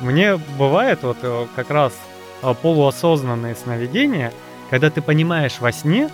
[0.00, 1.92] Мне бывает вот э, как раз
[2.42, 4.32] э, полуосознанные сновидения,
[4.70, 6.10] когда ты понимаешь во сне,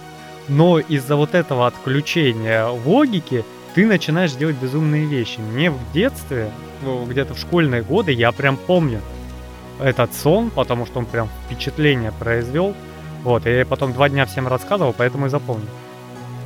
[0.48, 5.38] но из-за вот этого отключения логики ты начинаешь делать безумные вещи.
[5.38, 6.50] Мне в детстве,
[6.82, 9.00] ну, где-то в школьные годы, я прям помню
[9.80, 12.74] этот сон, потому что он прям впечатление произвел.
[13.22, 15.68] Вот, я потом два дня всем рассказывал, поэтому и запомнил.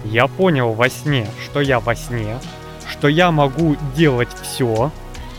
[0.05, 2.39] Я понял во сне, что я во сне,
[2.91, 4.91] что я могу делать все.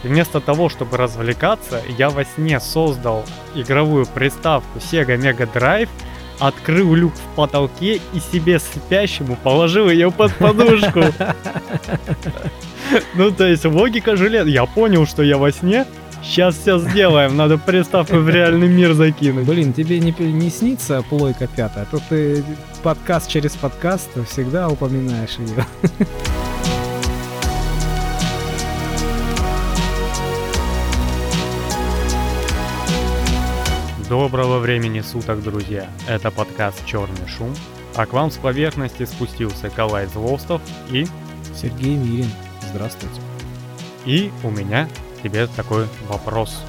[0.06, 3.26] И вместо того, чтобы развлекаться, я во сне создал
[3.56, 5.90] игровую приставку Sega Mega Drive,
[6.38, 11.02] открыл люк в потолке и себе спящему положил ее под подушку.
[13.16, 14.54] Ну, то есть логика железная.
[14.54, 15.88] Я понял, что я во сне,
[16.24, 19.46] Сейчас все сделаем, надо приставку в реальный мир закинуть.
[19.48, 22.44] Блин, тебе не, не снится плойка пятая, а то ты
[22.84, 25.66] подкаст через подкаст всегда упоминаешь ее.
[34.18, 35.90] Доброго времени суток, друзья!
[36.08, 37.54] Это подкаст «Черный шум»,
[37.96, 41.06] а к вам с поверхности спустился Калай Злостов и...
[41.54, 42.32] Сергей Мирин.
[42.72, 43.20] Здравствуйте.
[44.06, 44.88] И у меня
[45.22, 46.64] тебе такой вопрос.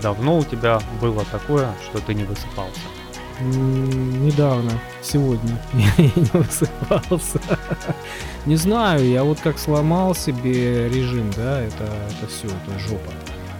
[0.00, 2.80] Давно у тебя было такое, что ты не высыпался?
[3.42, 7.38] Недавно, сегодня я не высыпался.
[8.46, 13.12] Не знаю, я вот как сломал себе режим, да, это, это все, это жопа.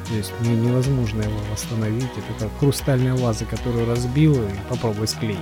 [0.08, 2.04] То есть мне невозможно его восстановить.
[2.04, 5.38] Это как хрустальная ваза, которую разбил и попробуй склеить.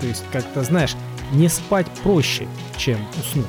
[0.00, 0.94] То есть как-то, знаешь,
[1.32, 3.46] не спать проще, чем уснуть.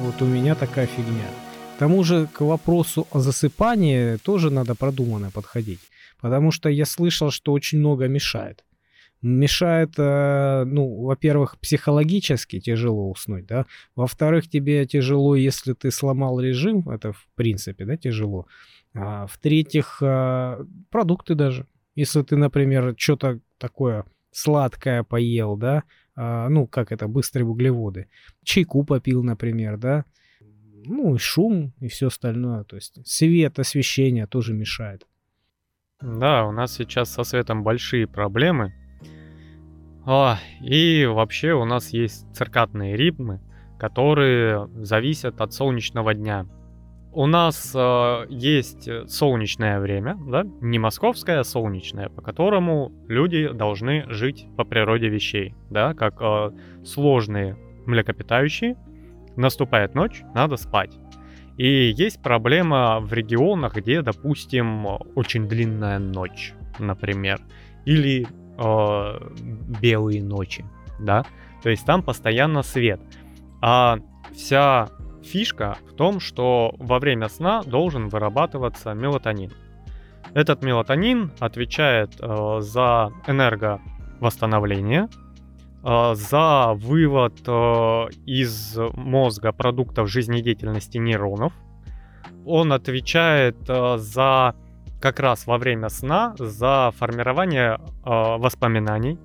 [0.00, 1.28] Вот у меня такая фигня.
[1.76, 5.80] К тому же к вопросу о засыпании тоже надо продуманно подходить.
[6.20, 8.64] Потому что я слышал, что очень много мешает.
[9.22, 13.66] Мешает, э, ну, во-первых, психологически тяжело уснуть, да.
[13.96, 18.46] Во-вторых, тебе тяжело, если ты сломал режим, это в принципе, да, тяжело.
[18.94, 21.66] А, в-третьих, э, продукты даже.
[21.94, 25.84] Если ты, например, что-то такое сладкое поел, да,
[26.16, 28.08] а, ну, как это, быстрые углеводы.
[28.44, 30.04] Чайку попил, например, да,
[30.86, 32.64] ну, и шум, и все остальное.
[32.64, 35.06] То есть свет, освещение тоже мешает.
[36.00, 38.74] Да, у нас сейчас со светом большие проблемы.
[40.06, 43.40] А, и вообще у нас есть циркадные ритмы,
[43.78, 46.46] которые зависят от солнечного дня.
[47.16, 54.04] У нас э, есть солнечное время, да, не московское, а солнечное, по которому люди должны
[54.08, 56.50] жить по природе вещей, да, как э,
[56.84, 58.76] сложные млекопитающие,
[59.36, 60.98] наступает ночь, надо спать.
[61.56, 67.40] И есть проблема в регионах, где, допустим, очень длинная ночь, например,
[67.84, 68.26] или
[68.58, 69.30] э,
[69.80, 70.64] белые ночи,
[70.98, 71.24] да,
[71.62, 73.00] то есть там постоянно свет.
[73.60, 74.00] А
[74.34, 74.88] вся
[75.24, 79.52] фишка в том, что во время сна должен вырабатываться мелатонин.
[80.34, 85.08] Этот мелатонин отвечает э, за энерговосстановление,
[85.86, 91.52] а, за вывод а, из мозга продуктов жизнедеятельности нейронов.
[92.46, 94.54] Он отвечает а, за
[95.02, 99.18] как раз во время сна за формирование воспоминаний,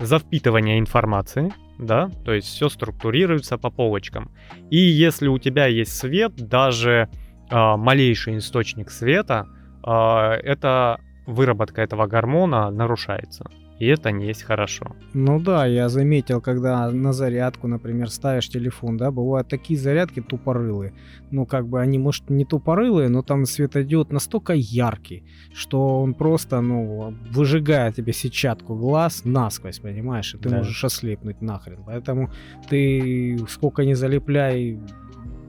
[0.00, 4.30] за впитывание информации, да, то есть все структурируется по полочкам.
[4.70, 7.08] И если у тебя есть свет, даже
[7.50, 9.46] малейший источник света,
[9.82, 13.50] это выработка этого гормона нарушается.
[13.80, 14.94] И это не есть хорошо.
[15.14, 20.92] Ну да, я заметил, когда на зарядку, например, ставишь телефон, да, бывают такие зарядки тупорылые.
[21.30, 25.24] Ну, как бы они, может, не тупорылые, но там светодиод настолько яркий,
[25.54, 30.58] что он просто, ну, выжигает тебе сетчатку глаз насквозь, понимаешь, и ты да.
[30.58, 31.82] можешь ослепнуть нахрен.
[31.86, 32.30] Поэтому
[32.68, 34.78] ты сколько не залепляй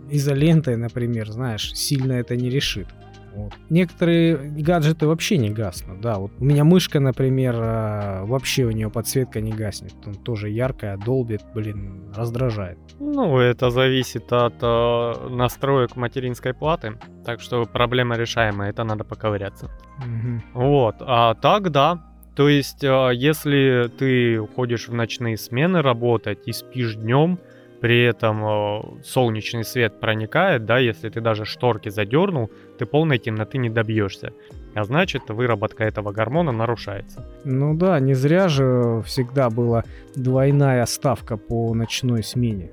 [0.10, 2.88] изолентой, например, знаешь, сильно это не решит.
[3.34, 3.54] Вот.
[3.70, 6.18] Некоторые гаджеты вообще не гаснут, да.
[6.20, 9.96] Вот у меня мышка, например, а, вообще у нее подсветка не гаснет.
[10.06, 12.78] Он тоже яркая, долбит, блин, раздражает.
[13.00, 16.98] Ну, это зависит от э, настроек материнской платы.
[17.26, 19.70] Так что проблема решаемая, это надо поковыряться.
[20.00, 20.62] Угу.
[20.64, 22.04] Вот, а так да.
[22.36, 27.40] То есть, э, если ты уходишь в ночные смены работать и спишь днем,
[27.82, 33.58] при этом э, солнечный свет проникает, да, если ты даже шторки задернул, ты полной темноты
[33.58, 34.34] не добьешься.
[34.76, 37.26] А значит, выработка этого гормона нарушается.
[37.44, 39.84] Ну да, не зря же всегда была
[40.16, 42.72] двойная ставка по ночной смене.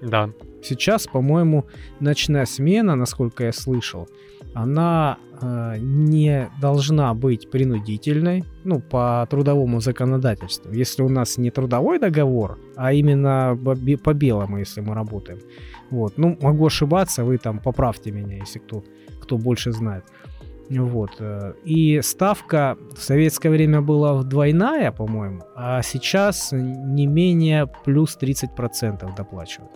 [0.00, 0.30] Да.
[0.62, 1.66] Сейчас, по-моему,
[2.00, 4.08] ночная смена, насколько я слышал,
[4.54, 10.72] она э, не должна быть принудительной, ну, по трудовому законодательству.
[10.72, 13.58] Если у нас не трудовой договор, а именно
[14.04, 15.38] по белому, если мы работаем.
[15.90, 16.18] Вот.
[16.18, 18.82] Ну, могу ошибаться, вы там поправьте меня, если кто,
[19.22, 20.04] кто больше знает.
[20.70, 21.10] Вот.
[21.20, 29.16] э, И ставка в советское время была двойная, по-моему, а сейчас не менее плюс 30%
[29.16, 29.72] доплачивают.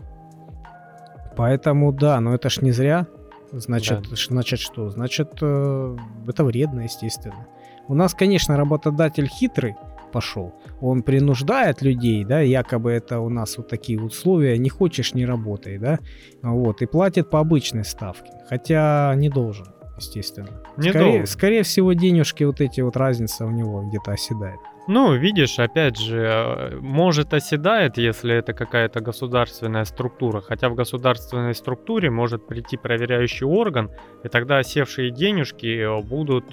[1.36, 3.06] Поэтому да, но это ж не зря.
[3.52, 4.16] Значит, Да.
[4.16, 4.88] значит что?
[4.88, 5.96] Значит, э,
[6.26, 7.46] это вредно, естественно.
[7.88, 9.74] У нас, конечно, работодатель хитрый
[10.12, 10.54] пошел.
[10.80, 15.78] Он принуждает людей, да, якобы это у нас вот такие условия, не хочешь, не работай,
[15.78, 15.98] да,
[16.42, 18.30] вот, и платит по обычной ставке.
[18.48, 19.66] Хотя не должен,
[19.96, 20.62] естественно.
[20.76, 21.26] Не скорее, должен.
[21.26, 24.60] скорее всего, денежки вот эти вот разница у него где-то оседает.
[24.88, 30.40] Ну, видишь, опять же, э, может оседает, если это какая-то государственная структура.
[30.40, 33.90] Хотя в государственной структуре может прийти проверяющий орган,
[34.24, 36.52] и тогда осевшие денежки э, будут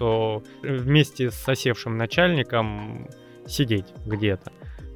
[0.61, 3.07] вместе с осевшим начальником
[3.47, 4.51] сидеть где-то.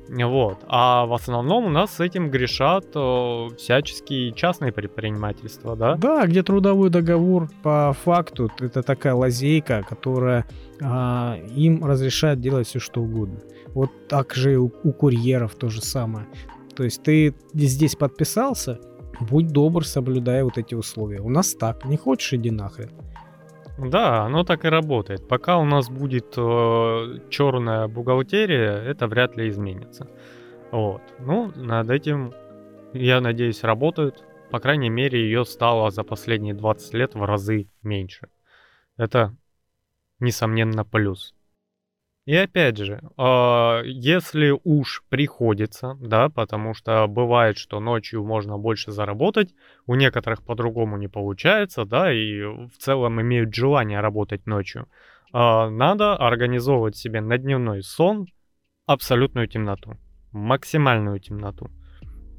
[0.09, 0.59] Вот.
[0.67, 5.95] А в основном у нас с этим грешат э, всяческие частные предпринимательства, да?
[5.95, 10.45] Да, где трудовой договор по факту это такая лазейка, которая
[10.81, 13.39] а, им разрешает делать все что угодно.
[13.73, 16.27] Вот так же и у, у курьеров то же самое.
[16.75, 18.79] То есть ты здесь подписался,
[19.19, 21.21] будь добр, соблюдай вот эти условия.
[21.21, 22.91] У нас так, не хочешь, иди нахрен.
[23.77, 25.27] Да, оно так и работает.
[25.27, 30.07] Пока у нас будет черная бухгалтерия, это вряд ли изменится.
[30.71, 31.01] Вот.
[31.19, 32.33] Ну, над этим,
[32.93, 34.23] я надеюсь, работают.
[34.51, 38.29] По крайней мере, ее стало за последние 20 лет в разы меньше.
[38.97, 39.35] Это,
[40.19, 41.33] несомненно, плюс.
[42.25, 48.91] И опять же, а, если уж приходится, да, потому что бывает, что ночью можно больше
[48.91, 49.53] заработать,
[49.87, 54.87] у некоторых по-другому не получается, да, и в целом имеют желание работать ночью,
[55.33, 58.27] а, надо организовывать себе на дневной сон
[58.85, 59.97] абсолютную темноту,
[60.31, 61.69] максимальную темноту.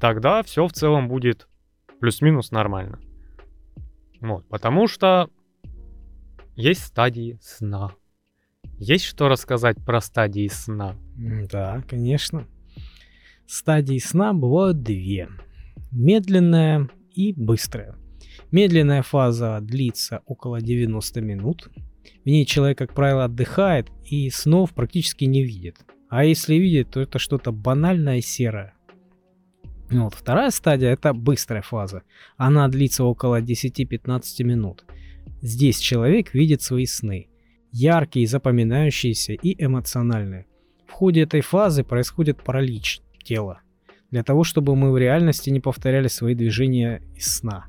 [0.01, 1.47] Тогда все в целом будет
[1.99, 2.99] плюс-минус нормально.
[4.19, 5.29] Вот, потому что
[6.55, 7.91] есть стадии сна.
[8.79, 10.95] Есть что рассказать про стадии сна?
[11.51, 12.45] Да, конечно.
[13.47, 15.29] Стадии сна бывают две.
[15.91, 17.95] Медленная и быстрая.
[18.51, 21.69] Медленная фаза длится около 90 минут.
[22.23, 25.77] В ней человек, как правило, отдыхает и снов практически не видит.
[26.09, 28.73] А если видит, то это что-то банальное серое.
[29.89, 30.15] Ну Вот.
[30.15, 32.03] Вторая стадия это быстрая фаза.
[32.35, 34.83] Она длится около 10-15 минут.
[35.41, 37.29] Здесь человек видит свои сны.
[37.77, 40.45] Яркие, запоминающиеся и эмоциональные.
[40.87, 43.59] В ходе этой фазы происходит паралич тела.
[44.11, 47.65] Для того, чтобы мы в реальности не повторяли свои движения из сна.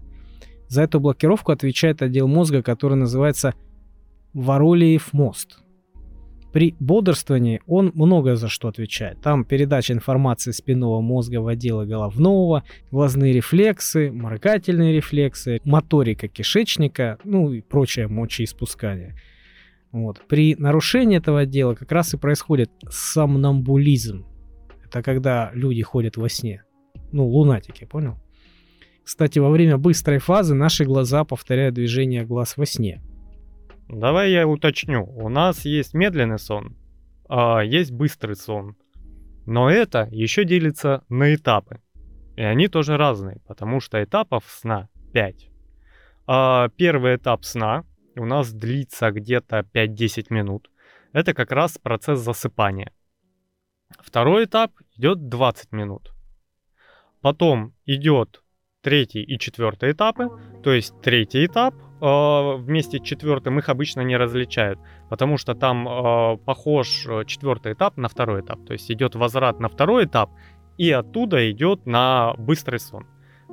[0.68, 3.54] За эту блокировку отвечает отдел мозга, который называется
[4.32, 5.58] Воролиев мост.
[6.52, 9.20] При бодрствовании он много за что отвечает.
[9.22, 12.62] Там передача информации спинного мозга в отделы головного,
[12.92, 19.16] глазные рефлексы, моргательные рефлексы, моторика кишечника, ну и прочее мочеиспускание.
[19.96, 20.20] Вот.
[20.28, 24.26] При нарушении этого отдела как раз и происходит сомнамбулизм.
[24.84, 26.64] Это когда люди ходят во сне.
[27.12, 28.18] Ну, лунатики, понял?
[29.02, 33.00] Кстати, во время быстрой фазы наши глаза повторяют движение глаз во сне.
[33.88, 35.02] Давай я уточню.
[35.02, 36.76] У нас есть медленный сон,
[37.26, 38.76] а есть быстрый сон.
[39.46, 41.80] Но это еще делится на этапы.
[42.36, 45.48] И они тоже разные, потому что этапов сна 5.
[46.26, 50.70] А первый этап сна у нас длится где-то 5-10 минут.
[51.12, 52.92] Это как раз процесс засыпания.
[54.00, 56.12] Второй этап идет 20 минут.
[57.20, 58.42] Потом идет
[58.82, 60.30] третий и четвертый этапы.
[60.62, 64.78] То есть третий этап э, вместе с четвертым их обычно не различают,
[65.10, 68.64] потому что там э, похож э, четвертый этап на второй этап.
[68.64, 70.30] То есть идет возврат на второй этап,
[70.78, 73.06] и оттуда идет на быстрый сон.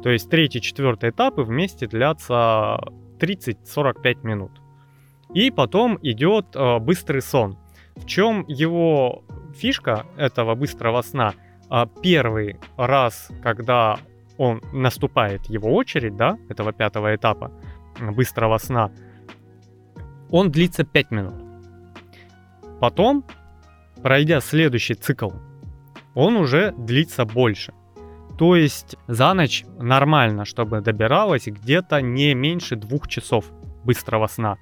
[0.04, 2.78] То есть третий, четвертый этапы вместе длятся
[3.20, 4.52] 30-45 минут.
[5.34, 7.58] И потом идет э, быстрый сон.
[7.96, 9.24] В чем его
[9.56, 11.34] фишка этого быстрого сна?
[11.70, 13.98] А, Первый раз, когда
[14.38, 17.52] он наступает его очередь, да, этого пятого этапа
[18.00, 18.92] быстрого сна,
[20.30, 21.36] он длится 5 минут.
[22.80, 23.24] Потом,
[24.02, 25.32] пройдя следующий цикл,
[26.16, 27.74] он уже длится больше.
[28.38, 33.46] То есть за ночь нормально, чтобы добиралось где-то не меньше двух часов
[33.84, 34.58] быстрого сна.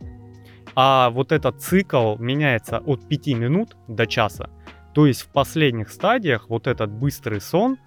[0.76, 4.50] А вот этот цикл меняется от 5 минут до часа.
[4.94, 7.78] То есть в последних стадиях вот этот быстрый сон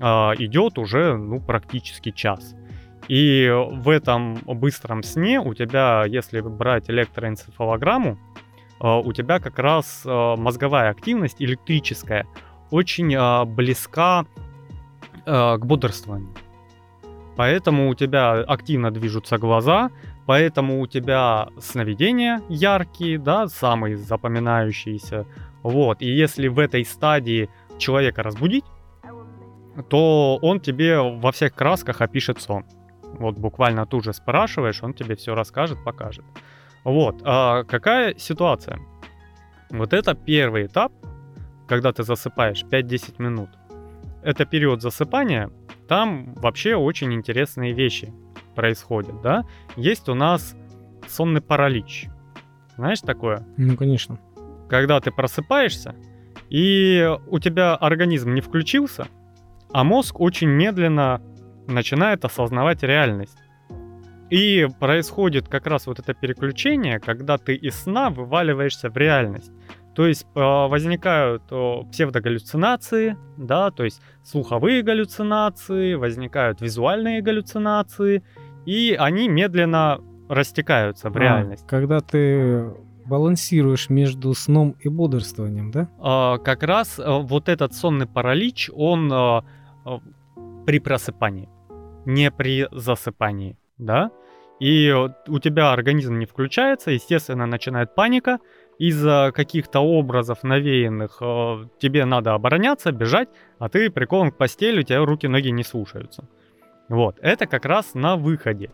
[0.00, 2.54] а, идет уже ну, практически час.
[3.08, 8.18] И в этом быстром сне у тебя, если брать электроэнцефалограмму,
[8.78, 12.26] а, у тебя как раз а, мозговая активность электрическая
[12.70, 14.26] очень а, близка
[15.26, 16.34] а, к бодрствованию.
[17.36, 19.90] Поэтому у тебя активно движутся глаза,
[20.30, 25.26] поэтому у тебя сновидения яркие, да, самые запоминающиеся.
[25.64, 28.64] Вот, и если в этой стадии человека разбудить,
[29.88, 32.64] то он тебе во всех красках опишет сон.
[33.18, 36.24] Вот буквально тут же спрашиваешь, он тебе все расскажет, покажет.
[36.84, 38.78] Вот, а какая ситуация?
[39.70, 40.92] Вот это первый этап,
[41.66, 43.48] когда ты засыпаешь 5-10 минут.
[44.22, 45.50] Это период засыпания,
[45.88, 48.12] там вообще очень интересные вещи
[48.60, 49.44] происходят, да?
[49.74, 50.54] Есть у нас
[51.08, 52.08] сонный паралич.
[52.76, 53.42] Знаешь такое?
[53.56, 54.18] Ну, конечно.
[54.68, 55.94] Когда ты просыпаешься,
[56.50, 59.06] и у тебя организм не включился,
[59.72, 61.22] а мозг очень медленно
[61.68, 63.38] начинает осознавать реальность.
[64.28, 69.50] И происходит как раз вот это переключение, когда ты из сна вываливаешься в реальность.
[69.94, 71.42] То есть э, возникают
[71.90, 78.22] псевдогаллюцинации, да, то есть слуховые галлюцинации, возникают визуальные галлюцинации,
[78.66, 81.66] и они медленно растекаются в а, реальность.
[81.66, 82.70] Когда ты
[83.06, 85.88] балансируешь между сном и бодрствованием, да?
[85.98, 89.44] А, как раз а, вот этот сонный паралич, он а,
[89.84, 90.00] а,
[90.66, 91.48] при просыпании,
[92.06, 94.10] не при засыпании, да?
[94.60, 94.94] И
[95.26, 98.40] у тебя организм не включается, естественно, начинает паника,
[98.78, 104.82] из-за каких-то образов навеянных э, тебе надо обороняться, бежать, а ты прикован к постели, у
[104.82, 106.24] тебя руки, ноги не слушаются.
[106.90, 108.70] Вот, это как раз на выходе.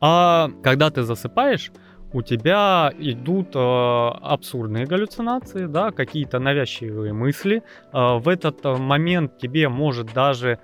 [0.00, 1.70] А когда ты засыпаешь,
[2.12, 7.62] у тебя идут э, абсурдные галлюцинации, да, какие-то навязчивые мысли.
[7.92, 10.58] Э, в этот момент тебе может даже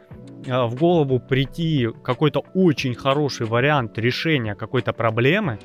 [0.47, 5.59] э, в голову прийти какой-то очень хороший вариант решения какой-то проблемы.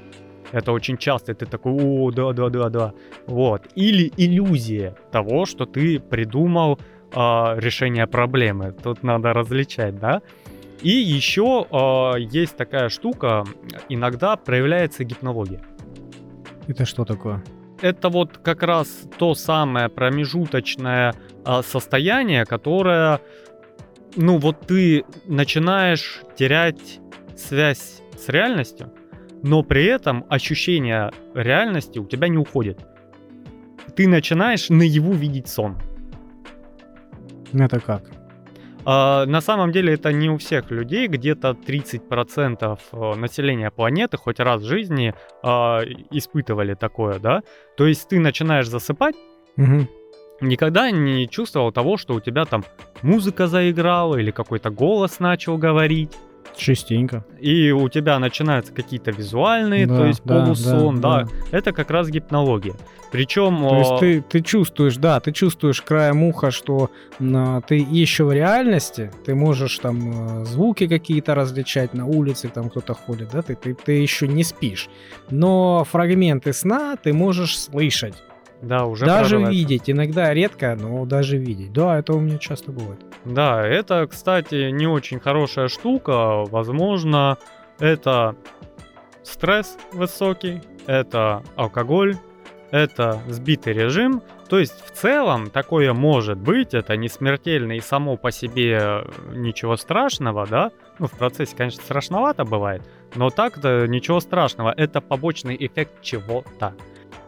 [0.51, 2.93] Это очень часто, ты такой, о, да, да, да, да.
[3.25, 3.67] Вот.
[3.75, 6.79] Или иллюзия того, что ты придумал
[7.13, 8.73] э, решение проблемы.
[8.83, 10.21] Тут надо различать, да.
[10.81, 13.45] И еще э, есть такая штука,
[13.89, 15.61] иногда проявляется гипнология.
[16.67, 17.43] Это что такое?
[17.81, 21.13] Это вот как раз то самое промежуточное
[21.45, 23.21] э, состояние, которое,
[24.15, 26.99] ну вот ты начинаешь терять
[27.35, 28.93] связь с реальностью,
[29.43, 32.79] но при этом ощущение реальности у тебя не уходит.
[33.95, 35.77] Ты начинаешь наяву видеть сон.
[37.53, 38.03] Это как?
[38.89, 44.39] А, на самом деле это не у всех людей, где-то 30% э, населения планеты хоть
[44.39, 45.13] раз в жизни
[45.43, 47.41] а, испытывали такое, да.
[47.75, 49.15] То есть ты начинаешь засыпать,
[49.57, 49.89] угу.
[50.39, 52.63] никогда не чувствовал того, что у тебя там
[53.01, 56.15] музыка заиграла или какой-то голос начал говорить.
[56.55, 57.25] Частенько.
[57.39, 61.25] И у тебя начинаются какие-то визуальные, да, то есть да, полусон, да, да.
[61.25, 61.57] да.
[61.57, 62.75] Это как раз гипнология.
[63.11, 63.67] Причем...
[63.67, 66.89] То есть ты, ты чувствуешь, да, ты чувствуешь краем уха, что
[67.19, 72.69] а, ты еще в реальности, ты можешь там а, звуки какие-то различать на улице, там
[72.69, 74.89] кто-то ходит, да, ты, ты, ты еще не спишь.
[75.29, 78.15] Но фрагменты сна ты можешь слышать.
[78.61, 81.71] Да, уже Даже видеть, иногда редко, но даже видеть.
[81.73, 82.99] Да, это у меня часто бывает.
[83.23, 86.43] Да, это, кстати, не очень хорошая штука.
[86.45, 87.37] Возможно,
[87.79, 88.35] это
[89.23, 92.15] стресс высокий, это алкоголь,
[92.71, 94.21] это сбитый режим.
[94.49, 99.75] То есть в целом такое может быть, это не смертельно и само по себе ничего
[99.75, 100.71] страшного, да?
[100.99, 102.81] Ну, в процессе, конечно, страшновато бывает,
[103.15, 104.73] но так-то ничего страшного.
[104.75, 106.73] Это побочный эффект чего-то.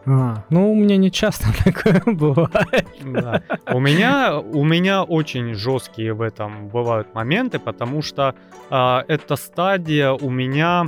[0.06, 2.88] А, ну, у меня не часто такое бывает.
[3.04, 3.42] Да.
[3.72, 8.34] У меня, у меня очень жесткие в этом бывают моменты, потому что
[8.70, 10.86] а, эта стадия у меня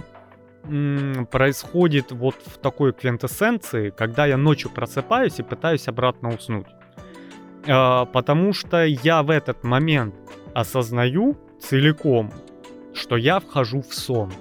[0.65, 6.67] м, происходит вот в такой квинтэссенции, когда я ночью просыпаюсь и пытаюсь обратно уснуть.
[7.69, 10.15] А, потому что я в этот момент
[10.55, 12.33] осознаю целиком,
[12.95, 14.33] что я вхожу в сон.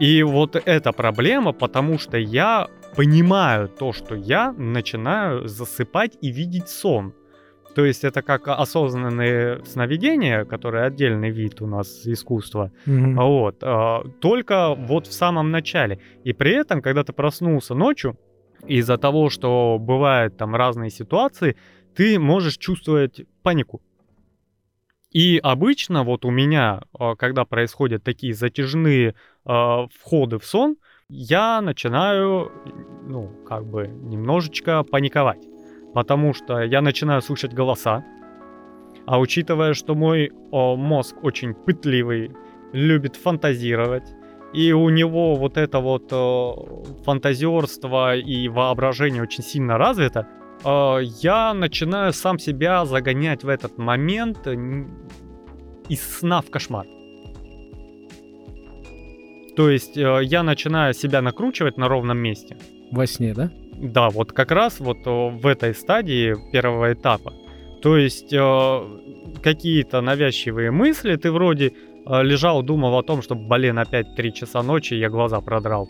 [0.00, 6.68] И вот эта проблема, потому что я понимаю то, что я начинаю засыпать и видеть
[6.68, 7.14] сон.
[7.74, 12.70] То есть это как осознанные сновидения, которые отдельный вид у нас искусства.
[12.86, 13.14] Mm-hmm.
[13.14, 13.56] Вот.
[13.62, 15.98] А, только вот в самом начале.
[16.22, 18.16] И при этом, когда ты проснулся ночью,
[18.66, 21.56] из-за того, что бывают там разные ситуации,
[21.94, 23.82] ты можешь чувствовать панику.
[25.14, 29.14] И обычно вот у меня, а, когда происходят такие затяжные
[29.46, 30.76] э, входы в сон,
[31.08, 32.50] я начинаю,
[33.06, 35.46] ну, как бы немножечко паниковать.
[35.94, 38.04] Потому что я начинаю слышать голоса.
[39.06, 42.32] А учитывая, что мой мозг очень пытливый,
[42.72, 44.14] любит фантазировать,
[44.52, 46.08] и у него вот это вот
[47.04, 50.26] фантазерство и воображение очень сильно развито,
[50.64, 54.46] я начинаю сам себя загонять в этот момент
[55.88, 56.86] из сна в кошмар.
[59.56, 62.56] То есть э, я начинаю себя накручивать на ровном месте.
[62.90, 63.50] Во сне, да?
[63.76, 67.32] Да, вот как раз вот э, в этой стадии первого этапа.
[67.82, 68.80] То есть э,
[69.42, 71.72] какие-то навязчивые мысли, ты вроде
[72.06, 75.88] э, лежал, думал о том, что, блин, опять 3 часа ночи, я глаза продрал.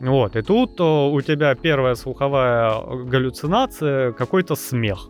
[0.00, 5.08] Вот, и тут э, у тебя первая слуховая галлюцинация, какой-то смех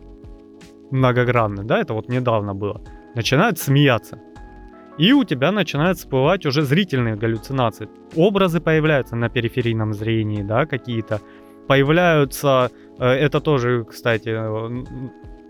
[0.91, 2.81] многогранный, да, это вот недавно было.
[3.15, 4.19] Начинают смеяться.
[4.97, 7.89] И у тебя начинают всплывать уже зрительные галлюцинации.
[8.15, 11.19] Образы появляются на периферийном зрении, да, какие-то.
[11.67, 14.83] Появляются, э, это тоже, кстати, э,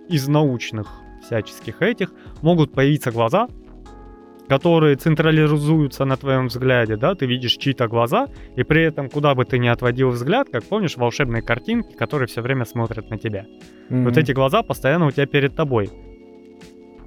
[0.10, 0.88] из научных
[1.22, 2.12] всяческих этих,
[2.42, 3.48] могут появиться глаза,
[4.48, 9.46] которые централизуются на твоем взгляде, да, ты видишь чьи-то глаза, и при этом, куда бы
[9.46, 13.46] ты ни отводил взгляд, как помнишь, волшебные картинки, которые все время смотрят на тебя.
[13.90, 14.04] Mm-hmm.
[14.04, 15.90] Вот эти глаза постоянно у тебя перед тобой.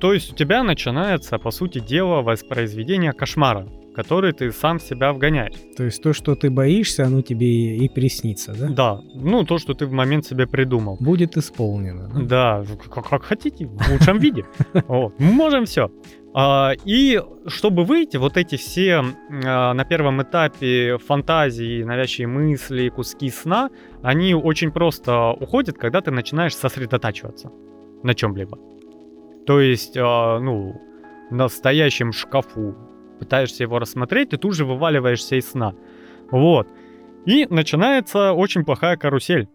[0.01, 3.67] То есть у тебя начинается, по сути дела, воспроизведение кошмара,
[3.99, 5.57] который ты сам себя вгоняешь.
[5.77, 8.69] То есть то, что ты боишься, оно тебе и приснится, да?
[8.69, 10.99] Да, ну то, что ты в момент себе придумал.
[11.01, 12.09] Будет исполнено.
[12.25, 14.45] Да, как, как хотите, в лучшем виде.
[15.19, 15.91] Можем все.
[16.35, 19.03] А, и чтобы выйти, вот эти все
[19.45, 23.71] а, на первом этапе фантазии, навязчивые мысли, куски сна,
[24.03, 27.51] они очень просто уходят, когда ты начинаешь сосредотачиваться
[28.03, 28.59] на чем-либо.
[29.47, 30.81] То есть, э, ну,
[31.31, 32.77] на стоящем шкафу
[33.19, 35.75] пытаешься его рассмотреть, и тут же вываливаешься из сна.
[36.31, 36.69] Вот.
[37.25, 39.49] И начинается очень плохая карусель.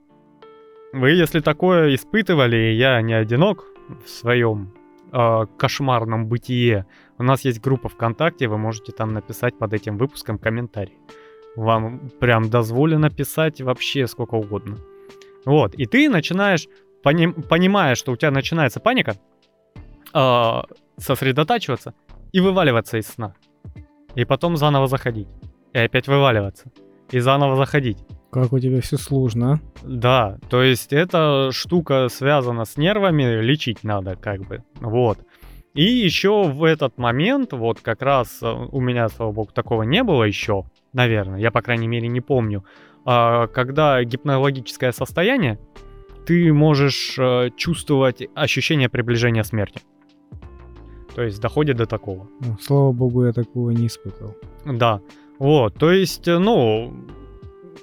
[0.92, 3.66] Вы, если такое испытывали, я не одинок
[4.04, 4.74] в своем
[5.14, 6.86] э, кошмарном бытие.
[7.18, 10.98] У нас есть группа ВКонтакте, вы можете там написать под этим выпуском комментарий.
[11.56, 14.78] Вам прям дозволено писать вообще сколько угодно.
[15.46, 16.68] Вот, и ты начинаешь,
[17.04, 19.16] поним, понимая, что у тебя начинается паника,
[20.14, 20.62] э,
[20.98, 21.94] сосредотачиваться
[22.32, 23.36] и вываливаться из сна.
[24.16, 25.28] И потом заново заходить.
[25.74, 26.72] И опять вываливаться.
[27.12, 27.98] И заново заходить.
[28.34, 29.60] Как у тебя все сложно, а?
[29.84, 34.64] Да, то есть эта штука связана с нервами, лечить надо как бы.
[34.82, 35.20] Вот.
[35.76, 40.04] И еще в этот момент, вот как раз э, у меня, слава богу, такого не
[40.04, 42.64] было еще, наверное, я, по крайней мере, не помню,
[43.06, 45.60] а, когда гипнологическое состояние,
[46.26, 49.82] ты можешь э, чувствовать ощущение приближения смерти.
[51.14, 52.28] То есть доходит до такого.
[52.40, 54.36] Ну, слава богу, я такого не испытывал.
[54.66, 55.02] Да.
[55.38, 56.94] Вот, то есть, э, ну,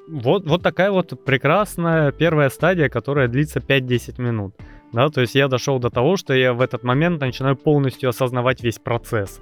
[0.09, 4.55] вот, вот такая вот прекрасная первая стадия, которая длится 5-10 минут.
[4.93, 8.63] Да, то есть я дошел до того, что я в этот момент начинаю полностью осознавать
[8.63, 9.41] весь процесс.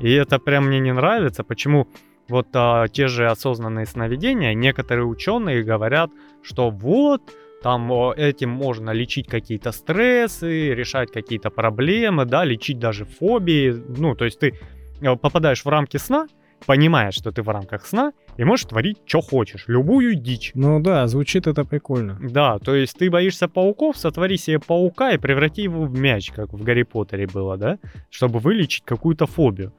[0.00, 1.44] И это прям мне не нравится.
[1.44, 1.88] Почему
[2.28, 6.10] вот а, те же осознанные сновидения, некоторые ученые говорят,
[6.42, 7.22] что вот
[7.62, 13.70] там этим можно лечить какие-то стрессы, решать какие-то проблемы, да, лечить даже фобии.
[13.70, 14.58] Ну, то есть ты
[15.00, 16.26] э, попадаешь в рамки сна,
[16.66, 20.52] понимаешь, что ты в рамках сна, и можешь творить, что хочешь, любую дичь.
[20.54, 22.18] Ну да, звучит это прикольно.
[22.20, 26.52] Да, то есть ты боишься пауков, сотвори себе паука и преврати его в мяч, как
[26.52, 27.78] в Гарри Поттере было, да,
[28.10, 29.72] чтобы вылечить какую-то фобию.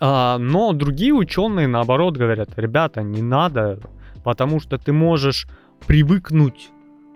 [0.00, 3.80] А, но другие ученые, наоборот, говорят, ребята, не надо,
[4.24, 5.46] потому что ты можешь
[5.86, 6.70] привыкнуть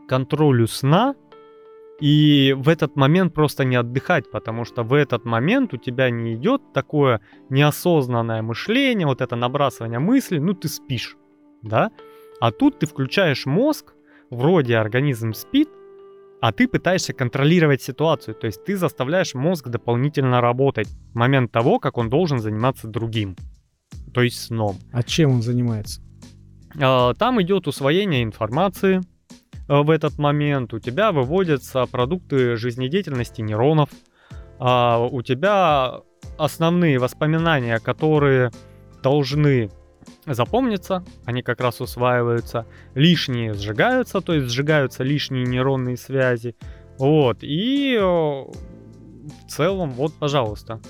[0.05, 1.14] к контролю сна
[2.00, 6.35] и в этот момент просто не отдыхать, потому что в этот момент у тебя не
[6.35, 11.16] идет такое неосознанное мышление, вот это набрасывание мыслей, ну ты спишь,
[11.62, 11.90] да?
[12.40, 13.94] А тут ты включаешь мозг,
[14.30, 15.68] вроде организм спит,
[16.42, 21.78] а ты пытаешься контролировать ситуацию, то есть ты заставляешь мозг дополнительно работать в момент того,
[21.78, 23.37] как он должен заниматься другим,
[24.12, 24.76] то есть сном.
[24.92, 26.02] А чем он занимается?
[26.78, 29.00] А, там идет усвоение информации
[29.68, 33.90] в этот момент, у тебя выводятся продукты жизнедеятельности нейронов,
[34.59, 36.00] а, у тебя
[36.38, 38.50] основные воспоминания, которые
[39.02, 39.70] должны
[40.24, 46.55] запомниться, они как раз усваиваются, лишние сжигаются, то есть сжигаются лишние нейронные связи,
[46.98, 50.81] вот, и в целом, вот, пожалуйста.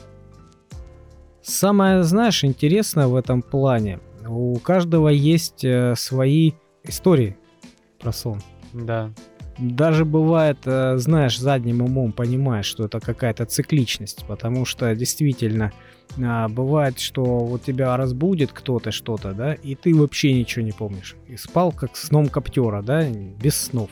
[1.42, 7.38] Самое, знаешь, интересное в этом плане, у каждого есть э, свои истории
[8.00, 8.40] про сон.
[8.84, 9.10] Да.
[9.58, 15.72] Даже бывает, э, знаешь, задним умом понимаешь, что это какая-то цикличность, потому что действительно
[16.22, 21.16] а, бывает, что вот тебя разбудит кто-то что-то, да, и ты вообще ничего не помнишь.
[21.26, 23.90] И спал как сном коптера, да, без снов.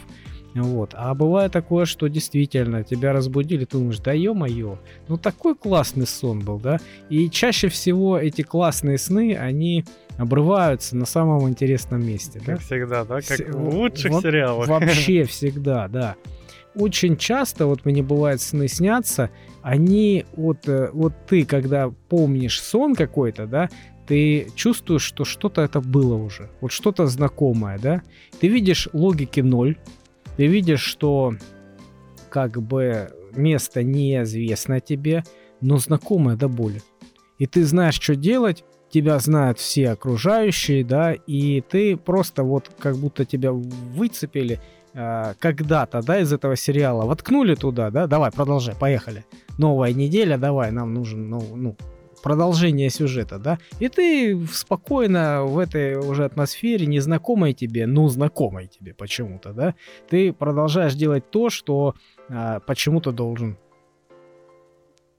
[0.54, 0.90] Вот.
[0.94, 6.40] А бывает такое, что действительно тебя разбудили, ты думаешь, да ё-моё, ну такой классный сон
[6.40, 6.78] был, да?
[7.08, 9.84] И чаще всего эти классные сны, они
[10.16, 12.38] обрываются на самом интересном месте.
[12.38, 12.56] Как да?
[12.58, 13.14] всегда, да?
[13.16, 14.68] Как С- в лучших вот сериалах.
[14.68, 16.14] Вообще всегда, да.
[16.76, 19.30] Очень часто, вот мне бывает сны снятся,
[19.62, 23.68] они вот, э, вот ты, когда помнишь сон какой-то, да,
[24.06, 28.02] ты чувствуешь, что что-то это было уже, вот что-то знакомое, да?
[28.40, 29.76] Ты видишь логики ноль,
[30.36, 31.34] ты видишь, что
[32.28, 35.24] как бы место неизвестно тебе,
[35.60, 36.82] но знакомое до боли.
[37.38, 42.96] И ты знаешь, что делать, тебя знают все окружающие, да, и ты просто вот как
[42.96, 44.60] будто тебя выцепили
[44.92, 49.24] э, когда-то, да, из этого сериала, воткнули туда, да, давай, продолжай, поехали.
[49.58, 51.76] Новая неделя, давай, нам нужен, ну, ну
[52.24, 58.94] продолжение сюжета, да, и ты спокойно в этой уже атмосфере, незнакомой тебе, ну, знакомой тебе
[58.94, 59.74] почему-то, да,
[60.08, 61.94] ты продолжаешь делать то, что
[62.30, 63.58] а, почему-то должен.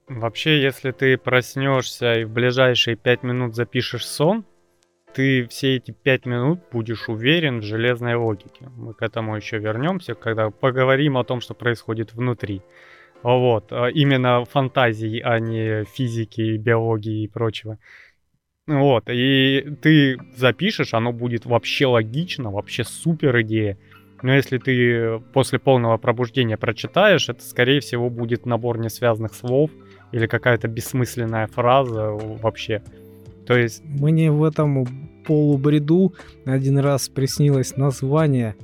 [0.08, 4.44] Вообще, если ты проснешься и в ближайшие пять минут запишешь сон,
[5.14, 8.68] ты все эти пять минут будешь уверен в железной логике.
[8.76, 12.62] Мы к этому еще вернемся, когда поговорим о том, что происходит внутри.
[13.26, 17.76] Вот, а именно фантазии, а не физики, биологии и прочего.
[18.68, 23.78] Вот, и ты запишешь, оно будет вообще логично, вообще супер идея.
[24.22, 29.72] Но если ты после полного пробуждения прочитаешь, это, скорее всего, будет набор несвязанных слов
[30.12, 32.80] или какая-то бессмысленная фраза вообще.
[33.44, 33.82] То есть...
[33.84, 34.86] Мне в этом
[35.26, 38.54] полубреду один раз приснилось название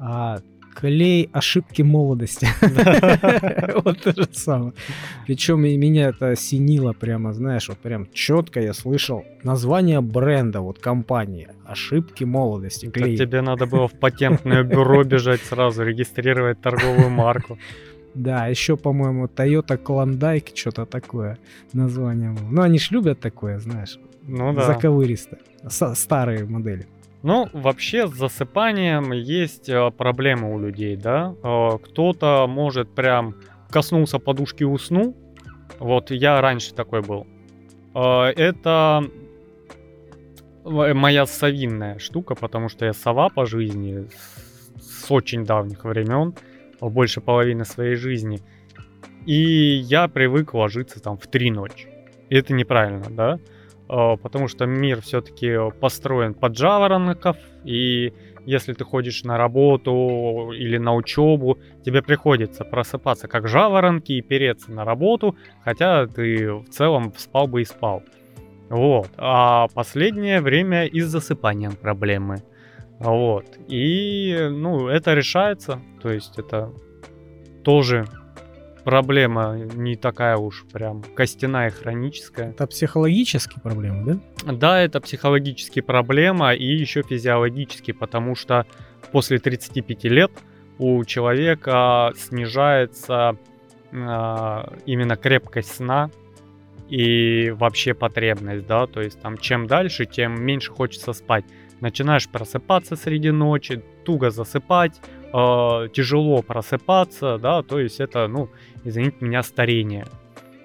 [0.00, 0.40] а,
[0.74, 2.46] Клей ошибки молодости.
[3.84, 4.72] Вот то же самое.
[5.26, 11.48] Причем меня это осенило прямо, знаешь, вот прям четко я слышал название бренда, вот компании.
[11.64, 12.90] Ошибки молодости.
[12.90, 13.16] Клей.
[13.16, 17.58] Тебе надо было в патентное бюро бежать сразу, регистрировать торговую марку.
[18.14, 21.38] Да, еще, по-моему, Toyota Klondike, что-то такое
[21.72, 22.36] название.
[22.50, 23.98] Ну, они ж любят такое, знаешь.
[24.26, 24.66] Ну да.
[24.66, 25.38] Заковыристо.
[25.94, 26.86] Старые модели.
[27.22, 31.34] Ну, вообще с засыпанием есть э, проблемы у людей, да.
[31.42, 33.34] Э, кто-то может прям
[33.68, 35.14] коснулся подушки и уснул.
[35.78, 37.26] Вот я раньше такой был.
[37.94, 39.04] Э, это
[40.64, 44.06] моя совинная штука, потому что я сова по жизни
[44.80, 46.34] с очень давних времен,
[46.80, 48.40] больше половины своей жизни.
[49.26, 51.88] И я привык ложиться там в три ночи.
[52.30, 53.38] И это неправильно, да?
[53.92, 58.12] А, потому что мир все-таки построен под жаворонков, и
[58.46, 64.70] если ты ходишь на работу или на учебу, тебе приходится просыпаться как жаворонки и переться
[64.70, 68.04] на работу, хотя ты в целом спал бы и спал.
[68.68, 69.08] Вот.
[69.16, 72.36] А последнее время и с засыпанием проблемы.
[73.00, 73.46] Вот.
[73.66, 75.80] И, ну, это решается.
[76.00, 76.72] То есть это
[77.64, 78.06] тоже
[78.84, 82.50] проблема не такая уж прям костяная, хроническая.
[82.50, 84.52] Это психологические проблемы, да?
[84.52, 88.66] Да, это психологические проблемы и еще физиологические, потому что
[89.12, 90.30] после 35 лет
[90.78, 93.36] у человека снижается
[93.92, 93.96] э,
[94.86, 96.10] именно крепкость сна
[96.88, 101.44] и вообще потребность, да, то есть там чем дальше, тем меньше хочется спать.
[101.80, 105.00] Начинаешь просыпаться среди ночи, туго засыпать,
[105.32, 108.48] э, тяжело просыпаться, да, то есть это, ну,
[108.84, 110.06] извините меня, старение.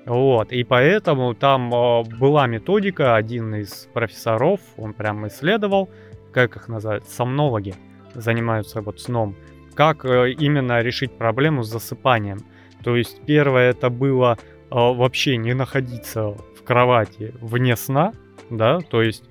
[0.05, 5.89] Вот, и поэтому там э, была методика, один из профессоров, он прям исследовал,
[6.31, 7.73] как их называют, сомнологи,
[8.13, 9.35] занимаются вот сном,
[9.73, 12.39] как э, именно решить проблему с засыпанием.
[12.83, 18.13] То есть первое это было э, вообще не находиться в кровати вне сна,
[18.51, 19.23] да, то есть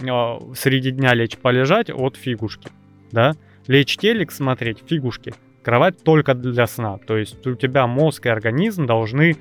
[0.00, 2.68] э, среди дня лечь полежать от фигушки,
[3.10, 3.34] да,
[3.66, 6.98] лечь телек смотреть, фигушки, кровать только для сна.
[6.98, 9.36] То есть у тебя мозг и организм должны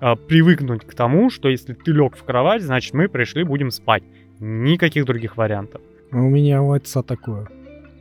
[0.00, 4.02] э, привыкнуть к тому, что если ты лег в кровать, значит мы пришли, будем спать.
[4.38, 5.80] Никаких других вариантов.
[6.10, 7.48] А у меня у отца такое.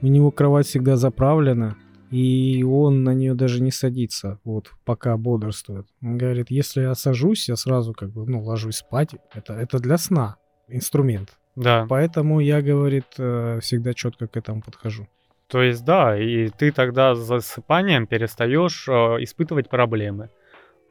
[0.02, 1.76] У него кровать всегда заправлена,
[2.12, 5.88] и он на нее даже не садится, вот, пока бодрствует.
[6.02, 9.16] Он говорит, если я сажусь, я сразу как бы, ну, ложусь спать.
[9.34, 10.36] Это, это для сна
[10.68, 11.30] инструмент.
[11.56, 11.86] Да.
[11.90, 15.08] Поэтому я, говорит, э, всегда четко к этому подхожу.
[15.56, 18.92] То есть, да, и ты тогда с засыпанием перестаешь э,
[19.24, 20.30] испытывать проблемы.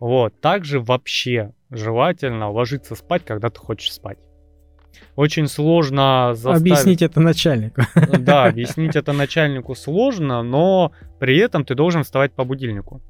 [0.01, 4.17] Вот, также вообще желательно ложиться спать, когда ты хочешь спать.
[5.17, 6.61] Очень сложно заставить...
[6.63, 7.83] Объяснить это начальнику.
[8.19, 13.03] Да, объяснить это начальнику сложно, но при этом ты должен вставать по будильнику.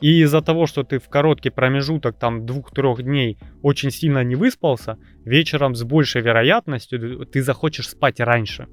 [0.00, 4.96] И из-за того, что ты в короткий промежуток, там, двух-трех дней очень сильно не выспался,
[5.26, 8.68] вечером с большей вероятностью ты захочешь спать раньше.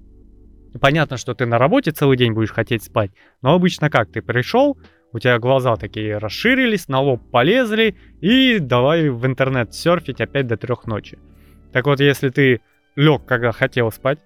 [0.80, 4.12] Понятно, что ты на работе целый день будешь хотеть спать, но обычно как?
[4.12, 4.78] Ты пришел,
[5.12, 10.58] у тебя глаза такие расширились, на лоб полезли, и давай в интернет серфить опять до
[10.58, 11.20] трех ночи.
[11.74, 12.62] Так вот, если ты
[12.96, 14.20] лег, когда хотел спать,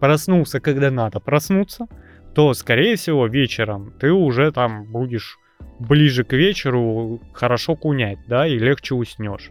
[0.00, 1.86] проснулся, когда надо проснуться,
[2.34, 5.38] то, скорее всего, вечером ты уже там будешь
[5.78, 9.50] ближе к вечеру хорошо кунять, да, и легче уснешь.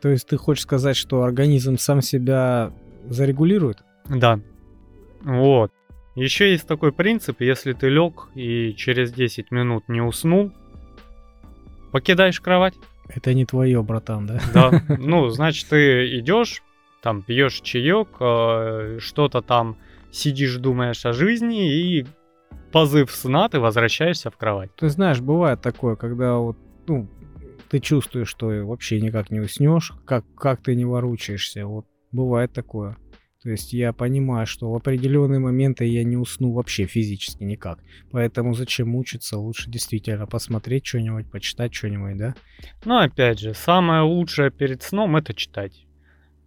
[0.00, 2.72] То есть ты хочешь сказать, что организм сам себя
[3.08, 3.84] зарегулирует?
[4.08, 4.40] Да.
[5.26, 5.72] Вот.
[6.14, 10.52] Еще есть такой принцип, если ты лег и через 10 минут не уснул,
[11.92, 12.74] покидаешь кровать.
[13.08, 14.40] Это не твое, братан, да?
[14.54, 14.82] Да.
[14.98, 16.62] Ну, значит, ты идешь,
[17.02, 19.76] там пьешь чаек, э, что-то там
[20.12, 22.06] сидишь, думаешь о жизни, и
[22.72, 24.70] позыв сна, ты возвращаешься в кровать.
[24.76, 27.08] Ты знаешь, бывает такое, когда вот, ну,
[27.68, 31.66] ты чувствуешь, что вообще никак не уснешь, как, как ты не воручаешься.
[31.66, 32.96] Вот бывает такое.
[33.46, 37.78] То есть я понимаю, что в определенные моменты я не усну вообще физически никак.
[38.10, 39.38] Поэтому зачем мучиться?
[39.38, 42.34] Лучше действительно посмотреть что-нибудь, почитать что-нибудь, да?
[42.84, 45.86] Но опять же, самое лучшее перед сном это читать.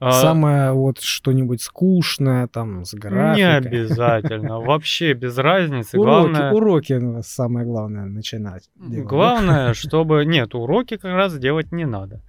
[0.02, 3.44] А, Самое вот что-нибудь скучное, там, с графикой.
[3.44, 4.60] Не обязательно.
[4.60, 5.98] Вообще без разницы.
[5.98, 6.52] Уроки, главное...
[6.52, 8.70] уроки ну, самое главное начинать.
[8.76, 10.26] Делать, главное, чтобы...
[10.26, 12.22] Нет, уроки как раз делать не надо.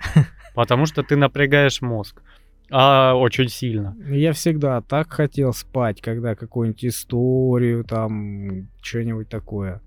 [0.55, 2.23] Потому что ты напрягаешь мозг.
[2.71, 3.97] А, очень сильно.
[4.07, 9.81] Я всегда так хотел спать, когда какую-нибудь историю, там, что-нибудь такое.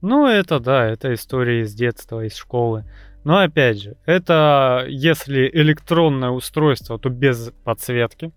[0.00, 2.84] Ну, это да, это история из детства, из школы.
[3.24, 8.32] Но опять же, это если электронное устройство, то без подсветки.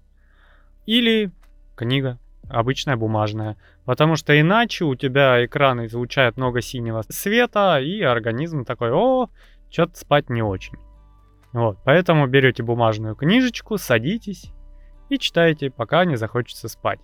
[0.86, 1.32] Или
[1.76, 2.18] книга,
[2.50, 3.56] обычная бумажная.
[3.86, 9.30] Потому что иначе у тебя экран излучает много синего света, и организм такой, о,
[9.70, 10.78] что-то спать не очень.
[11.54, 14.52] Вот, поэтому берете бумажную книжечку, садитесь
[15.10, 17.00] и читаете, пока не захочется спать.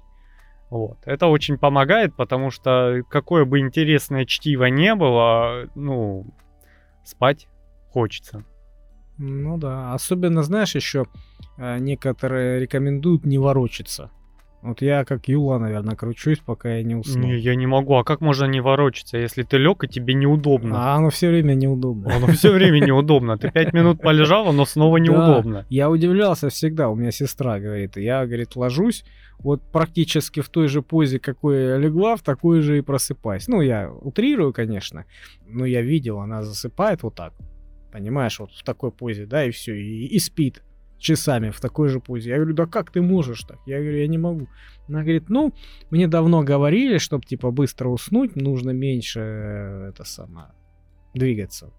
[0.70, 0.98] Вот.
[1.06, 6.26] Это очень помогает, потому что какое бы интересное чтиво не было, ну,
[7.04, 7.48] спать
[7.90, 8.44] хочется.
[9.18, 11.06] Ну да, особенно, знаешь, еще
[11.58, 14.12] э, некоторые рекомендуют не ворочаться.
[14.66, 17.22] Вот я как Юла, наверное, кручусь, пока я не усну.
[17.22, 17.94] Не, я не могу.
[17.96, 20.76] А как можно не ворочаться, если ты лег и тебе неудобно?
[20.76, 22.16] А оно все время неудобно.
[22.16, 23.38] Оно все время неудобно.
[23.38, 25.60] Ты пять минут полежал, но снова неудобно.
[25.62, 26.90] Да, я удивлялся всегда.
[26.90, 29.06] У меня сестра говорит, я, говорит, ложусь,
[29.38, 33.48] вот практически в той же позе, какой я легла, в такой же и просыпаюсь.
[33.48, 35.06] Ну, я утрирую, конечно,
[35.48, 37.34] но я видел, она засыпает вот так
[37.92, 40.62] понимаешь, вот в такой позе, да, и все, и, и спит
[41.06, 42.30] часами в такой же позе.
[42.32, 43.58] Я говорю, да как ты можешь так?
[43.68, 44.48] Я говорю, я не могу.
[44.90, 45.54] Она говорит, ну,
[45.92, 50.48] мне давно говорили, чтобы, типа, быстро уснуть, нужно меньше, э, это самое,
[51.14, 51.72] двигаться.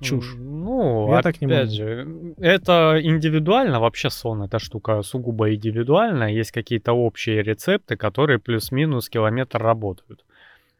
[0.00, 0.34] Чушь.
[0.36, 1.70] Ну, я так не могу.
[1.70, 6.40] же, это индивидуально, вообще сон, эта штука сугубо индивидуальная.
[6.40, 10.24] Есть какие-то общие рецепты, которые плюс-минус километр работают.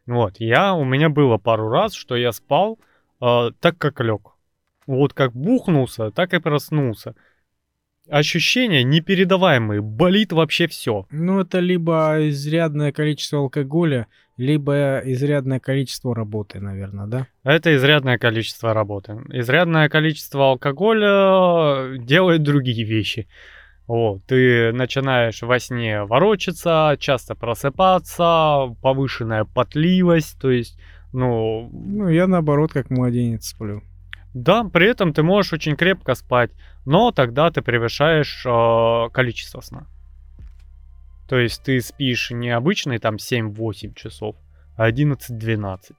[0.07, 2.79] Вот, я, у меня было пару раз, что я спал,
[3.21, 4.35] э, так как лег.
[4.87, 7.15] Вот как бухнулся, так и проснулся.
[8.11, 11.07] Ощущения непередаваемые, болит вообще все.
[11.11, 17.27] Ну, это либо изрядное количество алкоголя, либо изрядное количество работы, наверное, да?
[17.45, 19.21] Это изрядное количество работы.
[19.31, 23.29] Изрядное количество алкоголя делает другие вещи.
[23.87, 30.79] Вот, ты начинаешь во сне ворочаться, часто просыпаться, повышенная потливость, то есть
[31.13, 31.71] ну...
[31.73, 33.83] Ну, я наоборот, как младенец сплю.
[34.43, 36.53] Да, при этом ты можешь очень крепко спать,
[36.87, 39.87] но тогда ты превышаешь э, количество сна.
[41.29, 44.37] То есть ты спишь не обычные там 7-8 часов,
[44.77, 45.93] а 11-12.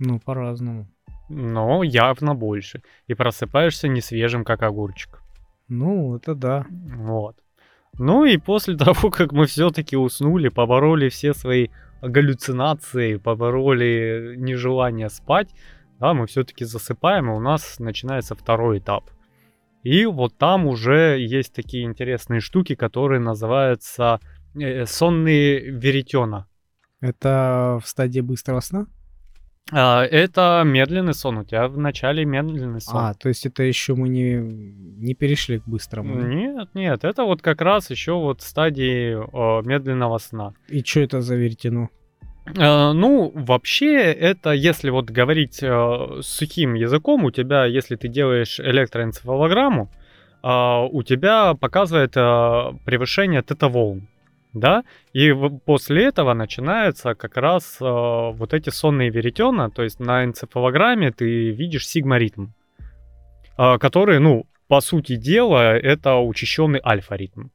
[0.00, 0.88] Ну, по-разному.
[1.28, 2.82] Но явно больше.
[3.06, 5.22] И просыпаешься не свежим, как огурчик.
[5.68, 6.66] Ну, это да.
[6.96, 7.36] Вот.
[7.96, 11.68] Ну и после того, как мы все-таки уснули, побороли все свои
[12.02, 15.54] галлюцинации, побороли нежелание спать,
[15.98, 19.10] да, мы все-таки засыпаем, и у нас начинается второй этап.
[19.82, 24.18] И вот там уже есть такие интересные штуки, которые называются
[24.54, 26.48] э, сонные веретена.
[27.00, 28.86] Это в стадии быстрого сна?
[29.72, 31.38] А, это медленный сон.
[31.38, 32.96] У тебя в начале медленный сон.
[32.96, 36.14] А, то есть это еще мы не, не перешли к быстрому?
[36.22, 37.04] Нет, нет.
[37.04, 40.54] Это вот как раз еще вот стадии о, медленного сна.
[40.68, 41.88] И что это за веретено?
[42.46, 48.60] Uh, ну, вообще, это, если вот говорить uh, сухим языком, у тебя, если ты делаешь
[48.60, 49.90] электроэнцефалограмму,
[50.42, 54.08] uh, у тебя показывает превышение тета-волн
[54.54, 55.34] да, и
[55.66, 61.50] после этого начинаются как раз э, вот эти сонные веретена, то есть на энцефалограмме ты
[61.50, 62.46] видишь сигма-ритм,
[63.58, 67.48] э, который, ну, по сути дела, это учащенный альфа-ритм.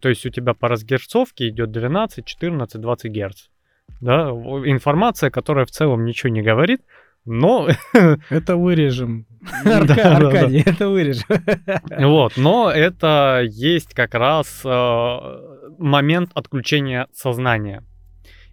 [0.00, 3.46] То есть у тебя по разгерцовке идет 12, 14, 20 герц.
[4.00, 6.82] Да, информация, которая в целом ничего не говорит,
[7.24, 7.68] но...
[8.30, 9.26] Это вырежем.
[9.64, 11.26] Аркадий, это вырежем.
[11.98, 15.18] Вот, но это есть как раз э,
[15.78, 17.82] момент отключения сознания.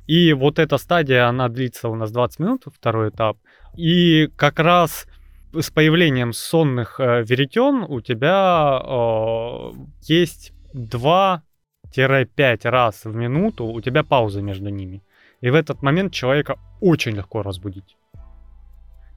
[0.08, 3.38] И вот эта стадия, она длится у нас 20 минут, второй этап.
[3.78, 5.06] И как раз
[5.54, 14.04] с появлением сонных э, веретен у тебя э, есть 2-5 раз в минуту у тебя
[14.04, 15.04] пауза между ними.
[15.42, 17.98] И в этот момент человека очень легко разбудить.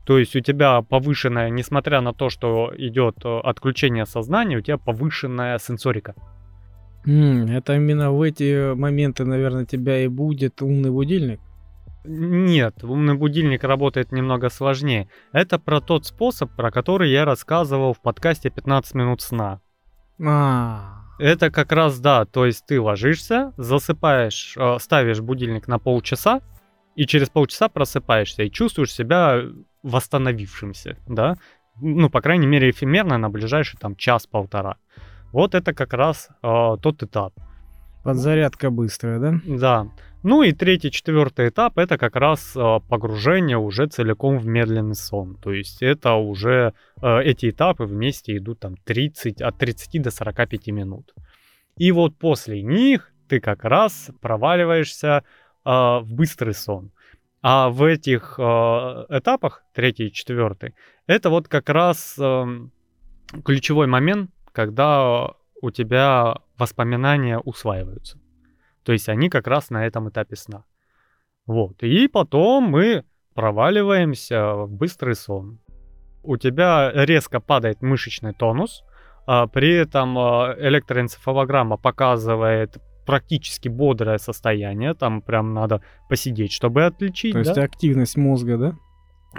[0.05, 4.77] То есть у тебя повышенная, несмотря на то, что идет э, отключение сознания, у тебя
[4.77, 6.15] повышенная сенсорика.
[7.07, 11.41] М, это именно в эти моменты, наверное, тебя и будет умный будильник.
[12.05, 15.09] Нет, умный будильник работает немного сложнее.
[15.33, 19.61] Это про тот способ, про который я рассказывал в подкасте 15 минут сна.
[20.21, 26.41] А, Это как раз да, то есть ты ложишься, засыпаешь, э, ставишь будильник на полчаса,
[26.97, 29.41] и через полчаса просыпаешься и чувствуешь себя
[29.85, 31.37] восстановившимся, да?
[31.81, 34.79] Ну, по крайней мере, эфемерно на ближайший там час-полтора.
[35.31, 37.35] Вот это как раз э, тот этап.
[38.03, 39.35] подзарядка быстрая, да?
[39.47, 39.87] Да.
[40.25, 45.37] Ну и третий, четвертый этап это как раз э, погружение уже целиком в медленный сон.
[45.43, 50.69] То есть это уже э, эти этапы вместе идут там 30, от 30 до 45
[50.69, 51.13] минут.
[51.77, 55.25] И вот после них ты как раз проваливаешься
[55.65, 56.93] э, в быстрый сон.
[57.45, 60.77] А в этих этапах, третий и четвертый,
[61.09, 62.17] это вот как раз
[63.45, 68.22] ключевой момент, когда у тебя воспоминания усваиваются.
[68.85, 70.65] То есть они как раз на этом этапе сна.
[71.47, 71.83] Вот.
[71.83, 75.59] И потом мы проваливаемся в быстрый сон.
[76.23, 78.85] У тебя резко падает мышечный тонус,
[79.27, 87.33] а при этом а, электроэнцефалограмма показывает практически бодрое состояние, там прям надо посидеть, чтобы отличить.
[87.33, 87.63] То есть да?
[87.63, 88.75] активность мозга, да?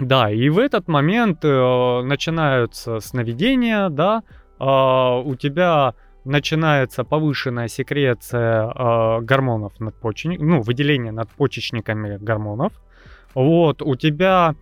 [0.00, 4.22] Да, и в этот момент э, начинаются сновидения, да,
[4.58, 12.72] а, у тебя начинается повышенная секреция э, гормонов надпочечников, ну, выделение надпочечниками гормонов.
[13.34, 14.54] Вот, у тебя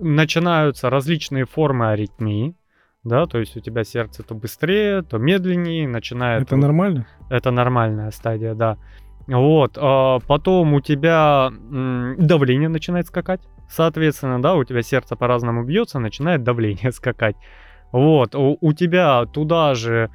[0.00, 2.56] начинаются различные формы аритмии,
[3.04, 6.42] да, то есть у тебя сердце то быстрее, то медленнее, начинает...
[6.42, 7.06] Это нормально?
[7.28, 8.78] Это нормальная стадия, да.
[9.26, 11.50] Вот, а потом у тебя
[12.18, 13.40] давление начинает скакать.
[13.68, 17.36] Соответственно, да, у тебя сердце по-разному бьется, начинает давление скакать.
[17.92, 20.10] Вот, у, у тебя туда же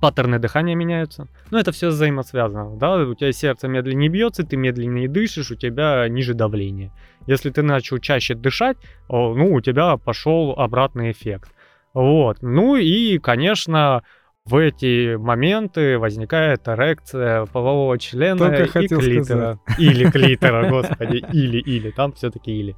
[0.00, 1.28] паттерны дыхания меняются.
[1.50, 6.08] Ну, это все взаимосвязано, да, у тебя сердце медленнее бьется, ты медленнее дышишь, у тебя
[6.08, 6.92] ниже давление.
[7.26, 8.76] Если ты начал чаще дышать,
[9.08, 11.50] ну, у тебя пошел обратный эффект.
[11.92, 14.02] Вот, ну и, конечно,
[14.44, 19.58] в эти моменты возникает эрекция полового члена Только и клитора.
[19.78, 22.76] Или клитора, господи, или-или, там все-таки или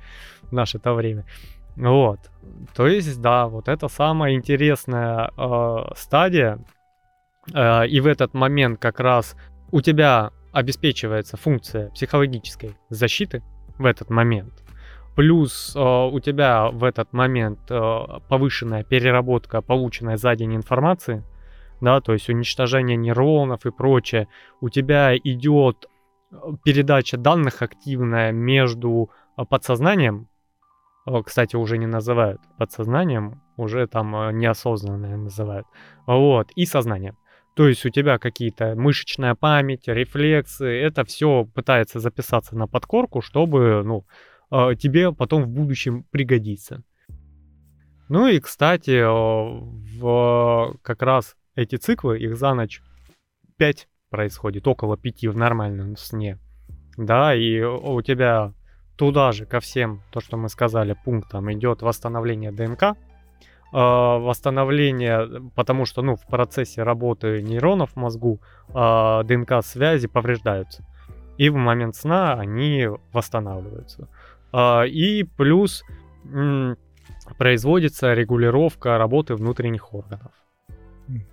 [0.50, 1.24] наше-то время.
[1.76, 2.18] Вот.
[2.74, 6.58] То есть, да, вот это самая интересная э, стадия.
[7.54, 9.36] Э, и в этот момент как раз
[9.70, 13.42] у тебя обеспечивается функция психологической защиты
[13.78, 14.62] в этот момент.
[15.16, 21.22] Плюс э, у тебя в этот момент э, повышенная переработка полученной за день информации,
[21.80, 24.28] да, то есть уничтожение нейронов и прочее.
[24.60, 25.86] У тебя идет
[26.30, 30.28] э, передача данных активная между э, подсознанием,
[31.26, 35.66] кстати, уже не называют подсознанием, уже там неосознанное называют,
[36.06, 37.16] вот, и сознанием.
[37.54, 43.82] То есть у тебя какие-то мышечная память, рефлексы, это все пытается записаться на подкорку, чтобы,
[43.84, 44.06] ну,
[44.50, 46.82] э, тебе потом в будущем пригодится.
[48.08, 52.80] Ну и, кстати, э, в как раз эти циклы, их за ночь
[53.58, 56.38] 5 происходит, около 5 в нормальном сне.
[56.96, 58.54] Да, и у тебя
[58.96, 62.96] туда же ко всем, то, что мы сказали, пунктам идет восстановление ДНК,
[63.72, 70.84] восстановление, потому что, ну, в процессе работы нейронов в мозгу э, ДНК-связи повреждаются.
[71.38, 74.08] И в момент сна они восстанавливаются.
[74.52, 75.82] Э, и плюс
[76.24, 76.76] м,
[77.38, 80.32] производится регулировка работы внутренних органов.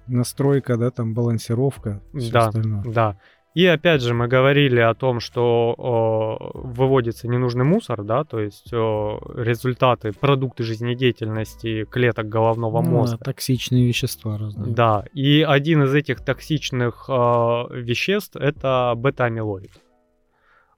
[0.07, 2.83] Настройка, да, там балансировка, всё Да, остальное.
[2.83, 3.17] Да.
[3.55, 8.71] И опять же мы говорили о том, что о, выводится ненужный мусор, да, то есть
[8.73, 13.17] о, результаты, продукты жизнедеятельности клеток головного Ну да, мозга.
[13.17, 14.73] токсичные вещества разные.
[14.73, 19.71] Да, и один из этих токсичных а, веществ это бета-амилоид.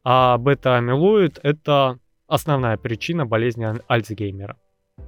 [0.04, 4.56] А бета-амилоид это основная причина болезни Аль- Альцгеймера.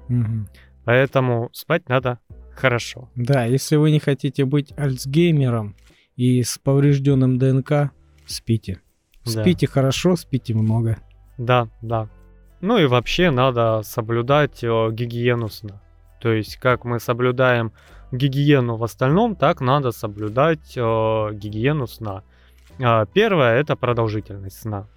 [0.10, 0.50] Мгм.
[0.86, 2.20] Поэтому спать надо
[2.56, 3.10] хорошо.
[3.16, 5.76] Да, если вы не хотите быть альцгеймером
[6.16, 7.92] и с поврежденным ДНК,
[8.26, 8.82] спите.
[9.26, 9.32] Да.
[9.32, 10.98] Спите хорошо, спите много.
[11.38, 12.10] Да, да.
[12.62, 15.82] Ну и вообще надо соблюдать э, гигиену сна.
[16.22, 17.74] То есть, как мы соблюдаем
[18.12, 20.80] гигиену в остальном, так надо соблюдать э,
[21.34, 22.24] гигиену сна.
[22.82, 24.88] А, Первое это продолжительность сна.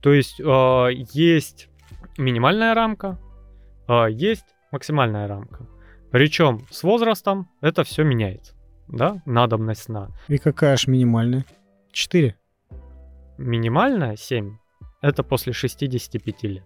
[0.00, 1.68] То есть э, есть
[2.16, 3.18] минимальная рамка,
[3.88, 5.66] э, есть максимальная рамка.
[6.10, 8.53] Причем с возрастом это все меняется.
[8.88, 10.08] Да, надобность сна.
[10.28, 11.44] И какая ж минимальная?
[11.92, 12.34] 4?
[13.38, 14.56] Минимальная 7.
[15.02, 16.64] Это после 65 лет.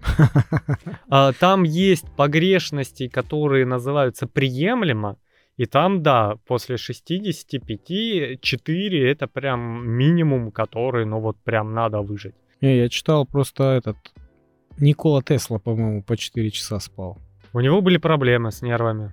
[1.08, 5.16] А, Там есть погрешности, которые называются приемлемо.
[5.56, 12.34] И там, да, после 65, 4 это прям минимум, который, ну вот прям надо выжить.
[12.60, 13.96] Не, я читал просто этот...
[14.78, 17.18] Никола Тесла, по-моему, по 4 часа спал.
[17.54, 19.12] У него были проблемы с нервами.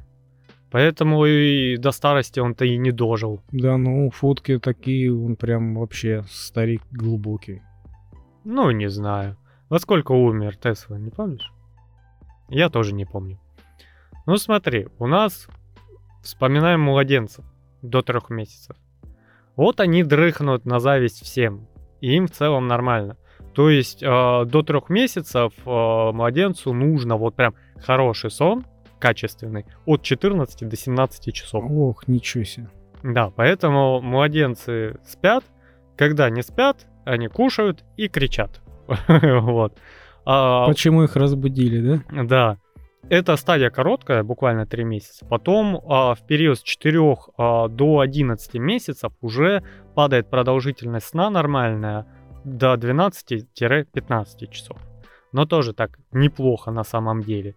[0.74, 3.44] Поэтому и до старости он-то и не дожил.
[3.52, 7.62] Да, ну, фотки такие, он прям вообще старик глубокий.
[8.44, 9.38] Ну, не знаю.
[9.70, 11.54] Во сколько умер Тесла, не помнишь?
[12.50, 13.40] Я тоже не помню.
[14.26, 15.48] Ну смотри, у нас
[16.24, 17.46] вспоминаем младенцев
[17.84, 18.76] до трех месяцев.
[19.56, 21.68] Вот они дрыхнут на зависть всем.
[22.02, 23.18] И им в целом нормально.
[23.54, 28.66] То есть э, до трех месяцев э, младенцу нужно вот прям хороший сон,
[29.04, 31.66] качественный, от 14 до 17 часов.
[31.70, 32.70] Ох, ничего себе.
[33.04, 35.44] Да, поэтому младенцы спят,
[35.98, 38.62] когда не спят, они кушают и кричат.
[39.42, 39.78] Вот.
[40.26, 42.24] А, Почему их разбудили, да?
[42.24, 42.58] Да.
[43.10, 45.26] Эта стадия короткая, буквально 3 месяца.
[45.26, 47.00] Потом а, в период с 4
[47.38, 49.64] а, до 11 месяцев уже
[49.96, 52.06] падает продолжительность сна нормальная
[52.46, 54.78] до 12-15 часов.
[55.34, 57.56] Но тоже так неплохо на самом деле.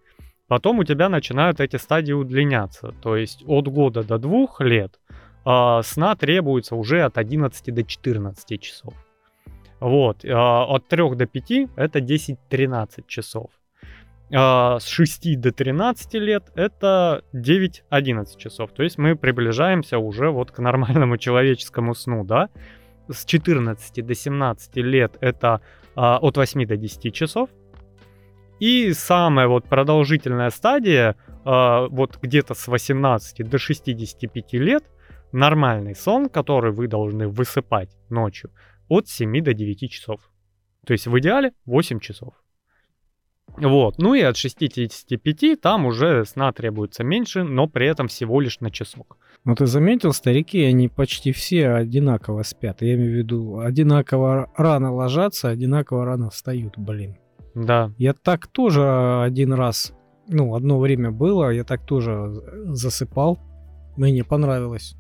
[0.49, 2.95] Потом у тебя начинают эти стадии удлиняться.
[3.03, 5.01] То есть от года до 2 лет
[5.45, 8.95] а, сна требуется уже от 11 до 14 часов.
[9.81, 10.25] Вот.
[10.25, 13.51] а, От 3 до 5 это 10-13 часов.
[14.33, 18.71] А, С 6 до 13 лет это 9-11 часов.
[18.73, 22.49] То есть мы приближаемся уже вот к нормальному человеческому сну, да?
[23.09, 25.61] С 14 до 17 лет это
[25.97, 27.51] а, от 8 до 10 часов.
[28.61, 34.85] И самая вот продолжительная стадия, а, вот где-то с 18 до 65 лет,
[35.33, 38.51] нормальный сон, который вы должны высыпать ночью,
[38.89, 40.21] от 7 до 9 часов.
[40.87, 42.35] То есть в идеале 8 часов.
[43.57, 43.99] Вот.
[43.99, 48.71] Ну и от 65 там уже сна требуется меньше, но при этом всего лишь на
[48.71, 49.19] часок.
[49.45, 52.83] Ну ты заметил, старики, они почти все одинаково спят.
[52.83, 57.17] Я имею в виду, одинаково рано ложатся, одинаково рано встают, блин.
[57.57, 57.91] Да.
[57.97, 59.95] Я так тоже один раз,
[60.29, 62.31] ну, одно время было, я так тоже
[62.67, 63.39] засыпал.
[63.97, 64.95] Мне понравилось.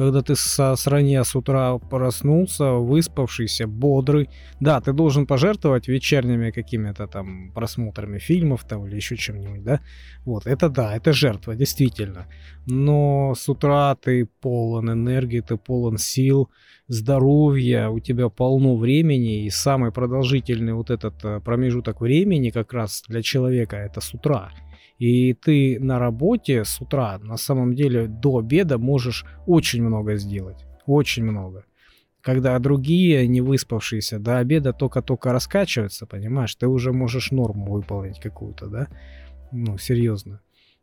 [0.00, 4.30] Когда ты со сранья с утра проснулся, выспавшийся, бодрый.
[4.58, 9.80] Да, ты должен пожертвовать вечерними какими-то там просмотрами фильмов там или еще чем-нибудь, да?
[10.24, 12.26] Вот, это да, это жертва, действительно.
[12.66, 16.48] Но с утра ты полон энергии, ты полон сил,
[16.88, 23.02] здоровья, у тебя полно времени, и самый продолжительный вот этот э, промежуток времени как раз
[23.06, 24.50] для человека это с утра.
[25.00, 30.66] И ты на работе с утра, на самом деле, до обеда можешь очень много сделать.
[30.84, 31.64] Очень много.
[32.20, 38.66] Когда другие, не выспавшиеся, до обеда только-только раскачиваются, понимаешь, ты уже можешь норму выполнить какую-то,
[38.66, 38.88] да?
[39.52, 40.42] Ну, серьезно.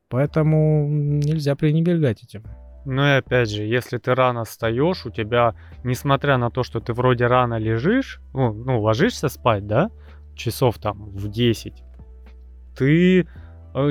[0.09, 2.43] Поэтому нельзя пренебрегать этим.
[2.85, 5.53] Ну и опять же, если ты рано встаешь, у тебя,
[5.83, 9.91] несмотря на то, что ты вроде рано лежишь, ну, ну ложишься спать, да,
[10.35, 11.83] часов там в 10,
[12.75, 13.27] ты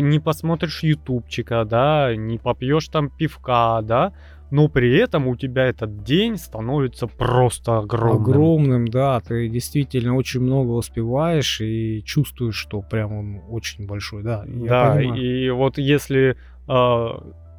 [0.01, 4.12] не посмотришь ютубчика, да, не попьешь там пивка, да,
[4.51, 8.22] но при этом у тебя этот день становится просто огромным.
[8.22, 14.45] Огромным, да, ты действительно очень много успеваешь и чувствуешь, что прям он очень большой, да.
[14.47, 15.14] да, понимаю.
[15.14, 16.37] и вот если
[16.68, 17.09] э,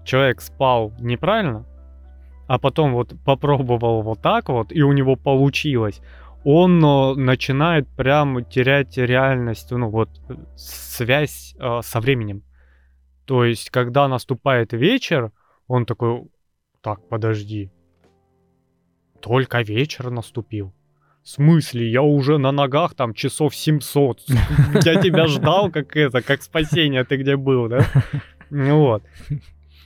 [0.05, 1.65] человек спал неправильно,
[2.47, 6.01] а потом вот попробовал вот так вот, и у него получилось,
[6.49, 12.41] он э, начинает прям терять реальность, ну вот э, связь э, со временем.
[13.25, 15.33] То есть, когда наступает вечер,
[15.67, 16.29] он такой,
[16.81, 17.69] так, подожди,
[19.19, 20.73] только вечер наступил.
[21.21, 21.91] В смысле?
[21.91, 24.21] Я уже на ногах там часов 700.
[24.85, 27.85] Я тебя ждал, как это, как спасение, ты где был, да?
[28.49, 29.03] Ну Вот.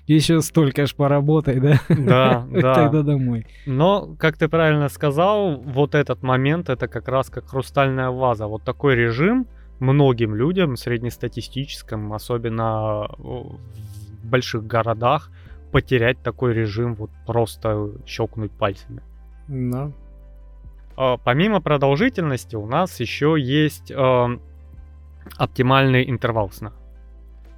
[0.07, 1.79] Еще столько ж поработай, да?
[1.89, 2.73] Да, да.
[2.75, 3.45] Тогда домой.
[3.65, 8.47] Но, как ты правильно сказал, вот этот момент, это как раз как хрустальная ваза.
[8.47, 9.47] Вот такой режим
[9.79, 15.31] многим людям, среднестатистическим, особенно э, в больших городах,
[15.71, 19.01] потерять такой режим, вот просто щелкнуть пальцами.
[19.47, 19.91] Да.
[20.95, 24.37] А, Помимо продолжительности у нас еще есть э,
[25.37, 26.73] оптимальный интервал сна.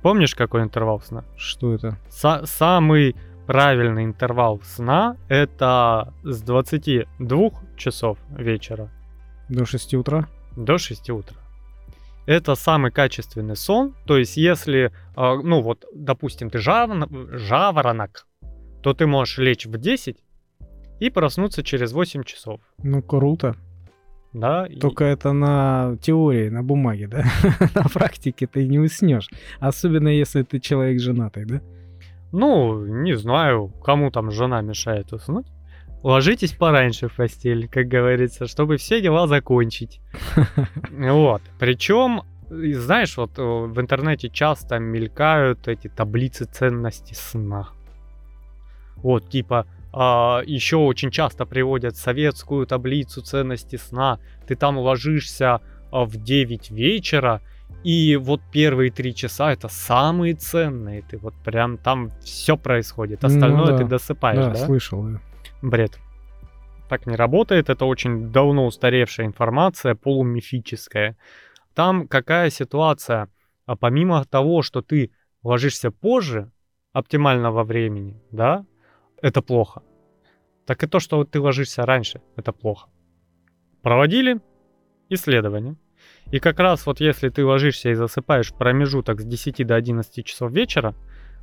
[0.03, 1.23] Помнишь, какой интервал сна?
[1.37, 1.97] Что это?
[2.09, 3.15] Са- самый
[3.47, 8.89] правильный интервал сна это с 22 часов вечера
[9.49, 10.27] До 6 утра?
[10.55, 11.37] до 6 утра.
[12.25, 13.95] Это самый качественный сон.
[14.05, 18.27] То есть, если, э, ну вот, допустим, ты жаворон- жаворонок,
[18.81, 20.23] то ты можешь лечь в 10
[20.99, 22.61] и проснуться через 8 часов.
[22.83, 23.55] Ну, круто.
[24.34, 27.23] Да, и- Только это на теории, на бумаге, да?
[27.75, 29.29] на практике ты не уснешь.
[29.59, 31.61] Особенно если ты человек женатый, да?
[32.31, 35.45] Ну, не знаю, кому там жена мешает уснуть.
[36.01, 40.01] Ложитесь пораньше в постель, как говорится, чтобы все дела закончить.
[40.91, 41.41] Вот.
[41.59, 47.67] Причем, и знаешь, вот э, в интернете часто мелькают эти таблицы ценности сна.
[48.97, 54.19] Вот, типа, еще очень часто приводят советскую таблицу ценности сна.
[54.47, 57.41] Ты там ложишься а, в 9 вечера,
[57.83, 61.03] и вот первые три часа это самые ценные.
[61.03, 63.21] Ты вот прям там все происходит.
[63.21, 63.77] Ну Остальное да.
[63.77, 64.65] ты досыпаешь, да, да?
[64.65, 65.03] слышал.
[65.03, 65.21] да.
[65.61, 65.99] Бред.
[66.89, 71.17] Так не работает, это очень давно устаревшая информация, полумифическая.
[71.73, 73.29] Там какая ситуация?
[73.65, 75.11] А помимо того, что ты
[75.43, 76.51] ложишься позже
[76.93, 78.65] оптимального времени, да,
[79.24, 79.82] это плохо.
[80.65, 82.89] Так и то, что ты ложишься раньше, это плохо.
[83.82, 84.39] Проводили
[85.09, 85.76] исследования.
[86.32, 90.26] И как раз вот если ты ложишься и засыпаешь в промежуток с 10 до 11
[90.26, 90.93] часов вечера,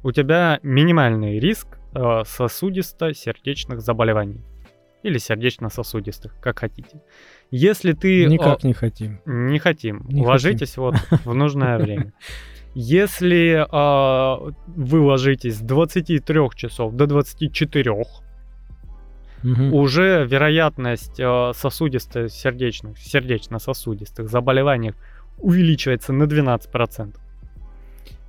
[0.02, 4.42] у тебя минимальный риск э, сосудисто-сердечных заболеваний.
[5.02, 7.02] Или сердечно-сосудистых, как хотите.
[7.50, 8.24] Если ты...
[8.24, 9.20] э, Никак не хотим.
[9.24, 10.06] не хотим.
[10.08, 12.12] Не Ложитесь вот в нужное время.
[12.74, 18.04] Если э, вы ложитесь с 23 часов до 24,
[19.42, 19.72] Мгм.
[19.72, 24.92] уже вероятность э, сосудисто-сердечных, сердечно-сосудистых заболеваний
[25.38, 27.16] увеличивается на 12%.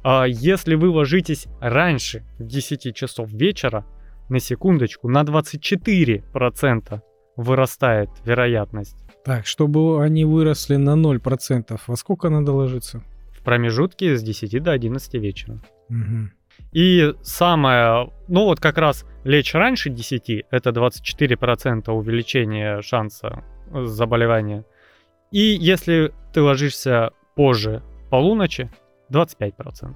[0.03, 3.85] А если вы ложитесь раньше 10 часов вечера,
[4.29, 7.01] на секундочку, на 24%
[7.35, 13.03] вырастает вероятность Так, чтобы они выросли на 0%, во сколько надо ложиться?
[13.41, 15.59] В промежутке с 10 до 11 вечера.
[15.89, 16.31] Мгм.
[16.71, 24.63] И самое, ну вот как раз лечь раньше 10, это 24% увеличение шанса заболевания.
[25.31, 28.69] И если ты ложишься позже полуночи,
[29.09, 29.95] 25%.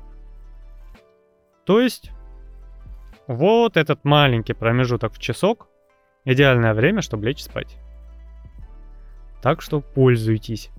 [1.66, 2.12] То есть
[3.28, 5.68] вот этот маленький промежуток в часок
[6.26, 7.78] идеальное время, чтобы лечь спать.
[9.42, 10.72] Так что пользуйтесь.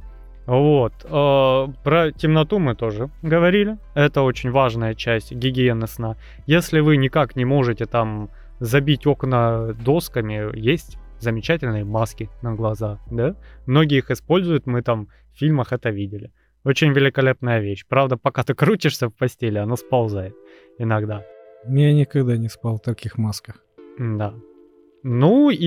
[0.46, 0.92] Вот.
[1.04, 3.78] э, Про темноту мы тоже говорили.
[3.94, 6.16] Это очень важная часть гигиены сна.
[6.46, 8.30] Если вы никак не можете там
[8.60, 13.34] забить окна досками, есть замечательные маски на глаза, да?
[13.66, 16.30] Многие их используют, мы там в фильмах это видели.
[16.64, 17.84] Очень великолепная вещь.
[17.88, 20.34] Правда, пока ты крутишься в постели, она сползает
[20.78, 21.24] иногда.
[21.68, 23.56] Я никогда не спал в таких масках.
[23.98, 24.34] Да.
[25.02, 25.66] Ну и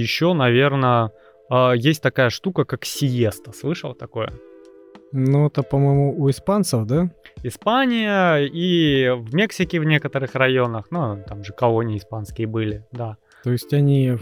[0.00, 1.12] еще, наверное,
[1.50, 3.52] есть такая штука, как сиеста.
[3.52, 4.32] Слышал такое?
[5.12, 7.10] Ну, это, по-моему, у испанцев, да?
[7.42, 13.16] Испания и в Мексике в некоторых районах, ну, там же колонии испанские были, да.
[13.42, 14.18] То есть они,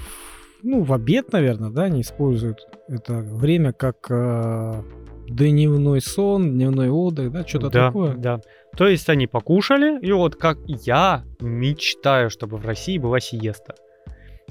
[0.62, 4.82] ну, в обед, наверное, да, они используют это время как э,
[5.28, 8.14] дневной сон, дневной отдых, да, что-то да, такое.
[8.14, 8.40] Да.
[8.76, 13.74] То есть они покушали, и вот как я мечтаю, чтобы в России была сиеста.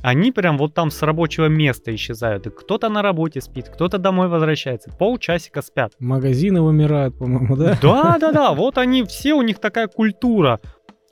[0.02, 2.48] Они прям вот там с рабочего места исчезают.
[2.48, 4.92] И кто-то на работе спит, кто-то домой возвращается.
[4.92, 5.94] Полчасика спят.
[6.00, 7.78] Магазины вымирают, по-моему, да?
[7.82, 10.60] Да, да, да, вот они все, у них такая культура.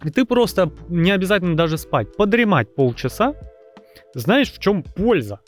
[0.03, 3.33] И ты просто не обязательно даже спать, подремать полчаса.
[4.13, 5.39] Знаешь, в чем польза?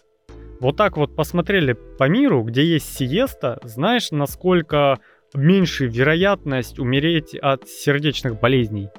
[0.59, 4.97] Вот так вот посмотрели по миру, где есть сиеста, знаешь, насколько
[5.35, 8.89] меньше вероятность умереть от сердечных болезней?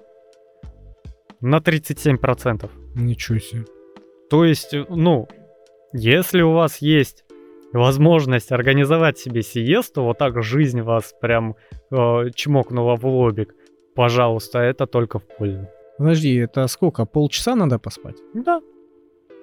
[1.41, 2.70] На 37%.
[2.95, 3.64] Ничего себе.
[4.31, 5.29] То есть, э, ну,
[5.93, 7.24] если у вас есть
[7.72, 11.57] возможность организовать себе сиесту, вот так жизнь вас прям
[11.91, 13.55] э, чмокнула в лобик,
[13.95, 15.68] пожалуйста, это только в пользу.
[15.99, 17.07] Подожди, это сколько?
[17.07, 18.16] Полчаса надо поспать?
[18.35, 18.61] Да.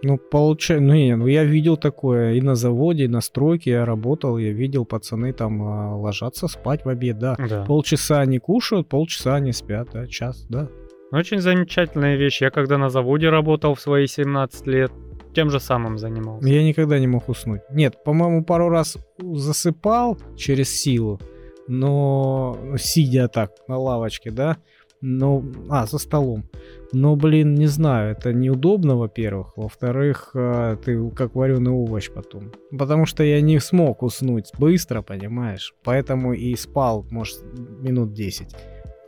[0.03, 3.85] Ну, получается, ну, не, ну я видел такое и на заводе, и на стройке я
[3.85, 7.35] работал, я видел, пацаны там а, ложатся спать в обед, да.
[7.49, 7.65] Да.
[7.65, 10.69] Полчаса они кушают, полчаса они спят, да, час, да.
[11.11, 12.41] Очень замечательная вещь.
[12.41, 14.91] Я когда на заводе работал в свои 17 лет,
[15.33, 16.47] тем же самым занимался.
[16.47, 17.61] Я никогда не мог уснуть.
[17.69, 21.19] Нет, по-моему, пару раз засыпал через силу,
[21.67, 24.57] но сидя так на лавочке, да,
[25.01, 26.45] но, а, за столом.
[26.93, 29.57] Но, блин, не знаю, это неудобно, во-первых.
[29.57, 32.53] Во-вторых, а, ты как вареный овощ потом.
[32.71, 35.75] Потому что я не смог уснуть быстро, понимаешь?
[35.83, 37.43] Поэтому и спал, может,
[37.81, 38.55] минут 10.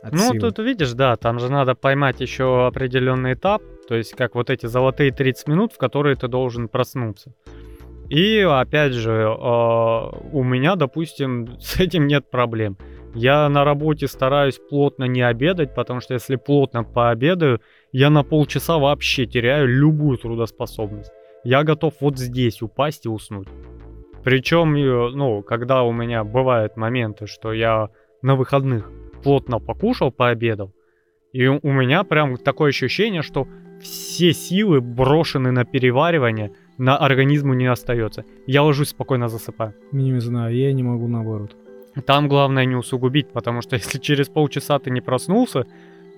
[0.02, 0.40] От Ну, силы.
[0.40, 4.66] тут видишь, да, там же надо поймать еще определенный этап, то есть как вот эти
[4.66, 7.32] золотые 30 минут, в которые ты должен проснуться.
[8.08, 9.26] И опять же, э,
[10.32, 12.76] у меня, допустим, с этим нет проблем.
[13.14, 18.78] Я на работе стараюсь плотно не обедать, потому что если плотно пообедаю, я на полчаса
[18.78, 21.10] вообще теряю любую трудоспособность.
[21.42, 23.48] Я готов вот здесь упасть и уснуть.
[24.24, 27.88] Причем, э, ну, когда у меня бывают моменты, что я
[28.22, 28.90] на выходных
[29.22, 30.72] плотно покушал, пообедал,
[31.32, 33.46] и у меня прям такое ощущение, что
[33.80, 38.24] все силы брошены на переваривание, на организму не остается.
[38.46, 39.74] Я ложусь спокойно засыпаю.
[39.92, 41.54] Не знаю, я не могу наоборот.
[42.06, 45.66] Там главное не усугубить, потому что если через полчаса ты не проснулся,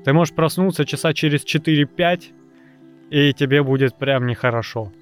[0.04, 2.22] ты можешь проснуться часа через 4-5,
[3.10, 4.92] и тебе будет прям нехорошо.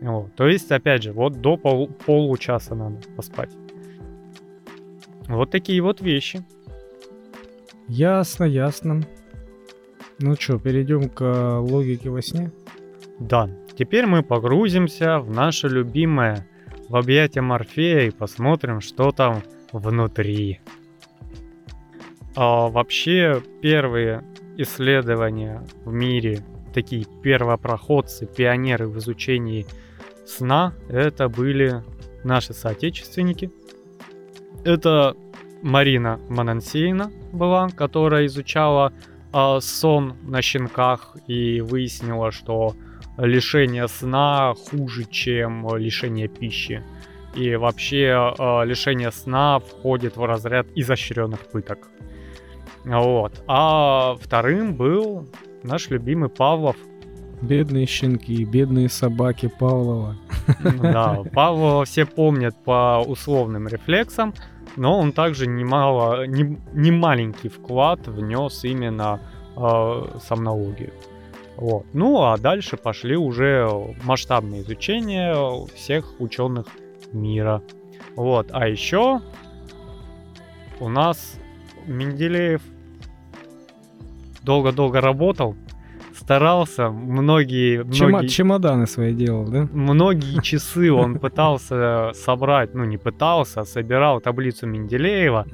[0.00, 0.34] Вот.
[0.34, 3.50] То есть, опять же, вот до пол получаса надо поспать.
[5.28, 6.42] Вот такие вот вещи.
[7.90, 9.00] Ясно, ясно.
[10.20, 12.52] Ну что, перейдем к э, логике во сне?
[13.18, 16.46] Да, теперь мы погрузимся в наше любимое,
[16.88, 20.60] в объятия Морфея и посмотрим, что там внутри.
[22.36, 24.22] А, вообще, первые
[24.56, 29.66] исследования в мире, такие первопроходцы, пионеры в изучении
[30.24, 31.82] сна, это были
[32.22, 33.50] наши соотечественники.
[34.64, 35.16] Это
[35.62, 38.92] Марина Манансейна была, которая изучала
[39.32, 42.74] э, сон на щенках и выяснила, что
[43.18, 46.82] лишение сна хуже, чем лишение пищи.
[47.34, 51.88] И вообще э, лишение сна входит в разряд изощренных пыток.
[52.84, 53.42] Вот.
[53.46, 55.28] А вторым был
[55.62, 56.76] наш любимый Павлов.
[57.42, 60.16] Бедные щенки, бедные собаки Павлова.
[60.82, 64.34] Да, Павлова все помнят по условным рефлексам,
[64.76, 69.20] но он также немало, не, не маленький вклад внес именно
[69.56, 70.92] э, сомнологию.
[71.56, 71.86] Вот.
[71.92, 73.68] Ну а дальше пошли уже
[74.04, 75.36] масштабные изучения
[75.74, 76.66] всех ученых
[77.12, 77.62] мира.
[78.16, 78.48] Вот.
[78.52, 79.20] А еще
[80.80, 81.36] у нас
[81.86, 82.62] Менделеев
[84.42, 85.54] долго-долго работал,
[86.20, 88.28] старался, многие, многие...
[88.28, 89.68] Чемоданы свои делал, да?
[89.72, 95.46] Многие часы он пытался собрать, ну не пытался, а собирал таблицу Менделеева,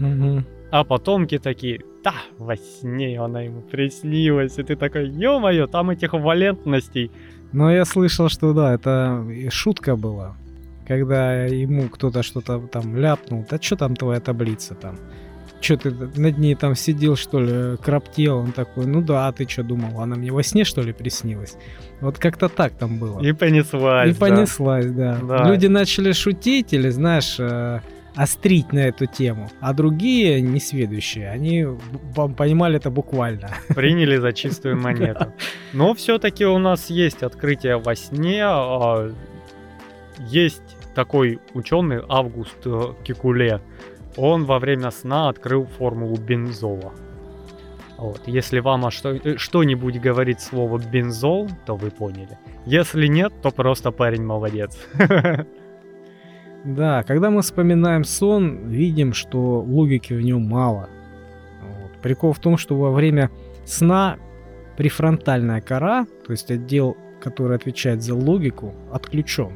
[0.72, 6.12] а потомки такие, да, во сне она ему приснилась, и ты такой, ё-моё, там этих
[6.12, 7.10] валентностей.
[7.52, 10.36] Но я слышал, что да, это шутка была,
[10.86, 14.96] когда ему кто-то что-то там ляпнул, да что там твоя таблица там?
[15.60, 19.48] Что ты над ней там сидел, что ли, краптел, он такой, ну да, а ты
[19.48, 21.56] что думал, она мне во сне, что ли, приснилась?
[22.00, 23.20] Вот как-то так там было.
[23.20, 25.18] И понеслась, И понеслась, да.
[25.22, 25.48] да.
[25.48, 27.80] Люди начали шутить или, знаешь, э,
[28.16, 31.66] острить на эту тему, а другие, несведущие, они
[32.36, 33.50] понимали это буквально.
[33.68, 35.32] Приняли за чистую монету.
[35.72, 39.12] Но все-таки у нас есть открытие во сне, а,
[40.18, 40.62] есть
[40.94, 43.60] такой ученый Август э, Кикуле,
[44.16, 46.92] он во время сна открыл формулу бензола.
[47.98, 48.20] Вот.
[48.26, 52.38] Если вам что- э, что-нибудь говорит слово бензол, то вы поняли.
[52.66, 54.78] Если нет, то просто парень молодец.
[56.64, 60.88] Да, когда мы вспоминаем сон, видим, что логики в нем мало.
[61.62, 61.92] Вот.
[62.02, 63.30] Прикол в том, что во время
[63.64, 64.16] сна
[64.76, 69.52] префронтальная кора, то есть отдел, который отвечает за логику, отключен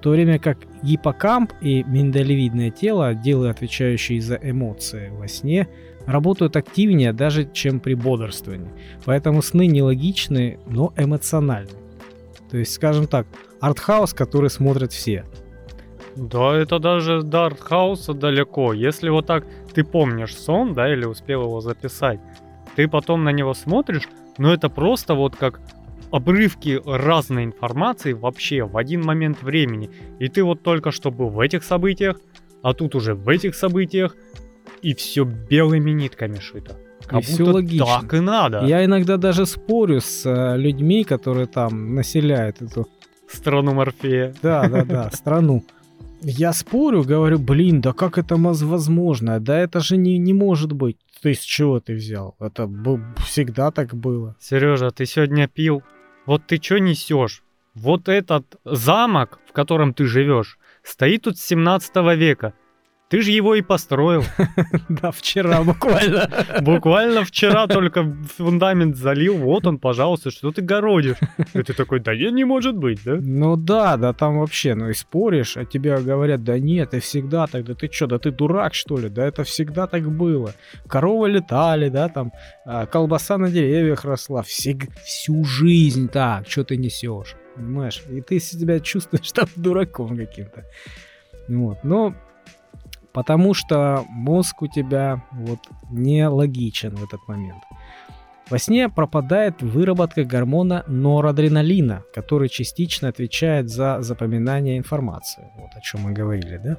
[0.00, 5.68] в то время как гиппокамп и миндалевидное тело, отделы, отвечающие за эмоции во сне,
[6.06, 8.70] работают активнее даже, чем при бодрствовании.
[9.04, 11.76] Поэтому сны нелогичны, но эмоциональны.
[12.50, 13.26] То есть, скажем так,
[13.60, 15.26] артхаус, который смотрят все.
[16.16, 18.72] Да, это даже до артхауса далеко.
[18.72, 19.44] Если вот так
[19.74, 22.20] ты помнишь сон, да, или успел его записать,
[22.74, 25.60] ты потом на него смотришь, но это просто вот как
[26.10, 29.90] обрывки разной информации вообще в один момент времени.
[30.18, 32.20] И ты вот только что был в этих событиях,
[32.62, 34.16] а тут уже в этих событиях,
[34.82, 36.76] и все белыми нитками шито.
[37.06, 37.86] Как и все логично.
[38.00, 38.64] Так и надо.
[38.66, 42.88] Я иногда даже спорю с э, людьми, которые там населяют эту
[43.28, 44.34] страну Морфея.
[44.42, 45.64] Да, да, да, страну.
[46.22, 49.40] Я спорю, говорю, блин, да как это возможно?
[49.40, 50.98] Да это же не, не может быть.
[51.22, 52.36] Ты с чего ты взял?
[52.38, 52.70] Это
[53.26, 54.36] всегда так было.
[54.38, 55.82] Сережа, ты сегодня пил?
[56.30, 57.42] Вот ты что несешь?
[57.74, 62.54] Вот этот замок, в котором ты живешь, стоит тут с 17 века.
[63.10, 64.24] Ты же его и построил.
[64.88, 66.28] Да, вчера буквально.
[66.60, 68.04] Буквально вчера только
[68.36, 71.16] фундамент залил, вот он, пожалуйста, что ты городишь.
[71.54, 73.16] И ты такой, да не может быть, да?
[73.20, 77.46] Ну да, да там вообще, ну и споришь, а тебе говорят, да нет, ты всегда
[77.46, 80.54] так, да ты что, да ты дурак что ли, да это всегда так было.
[80.86, 82.32] Коровы летали, да, там,
[82.64, 88.02] а, колбаса на деревьях росла, всю жизнь так, что ты несешь, понимаешь?
[88.10, 90.64] И ты себя чувствуешь там дураком каким-то.
[91.48, 92.14] Вот, но
[93.12, 97.62] Потому что мозг у тебя вот не логичен в этот момент.
[98.50, 105.46] Во сне пропадает выработка гормона норадреналина, который частично отвечает за запоминание информации.
[105.56, 106.76] Вот о чем мы говорили, да?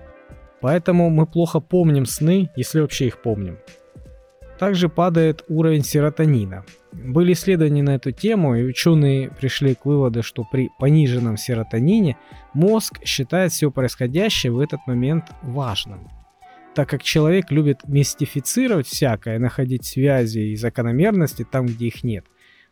[0.59, 3.57] Поэтому мы плохо помним сны, если вообще их помним.
[4.59, 6.65] Также падает уровень серотонина.
[6.91, 12.17] Были исследования на эту тему, и ученые пришли к выводу, что при пониженном серотонине
[12.53, 16.09] мозг считает все происходящее в этот момент важным.
[16.73, 22.25] Так как человек любит мистифицировать всякое, находить связи и закономерности там, где их нет,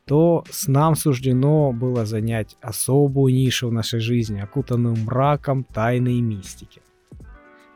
[0.06, 6.22] то с нам суждено было занять особую нишу в нашей жизни, окутанную мраком тайны и
[6.22, 6.82] мистики.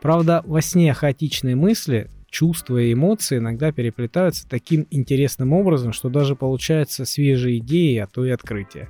[0.01, 6.35] Правда, во сне хаотичные мысли чувства и эмоции иногда переплетаются таким интересным образом, что даже
[6.35, 8.89] получаются свежие идеи, а то и открытия.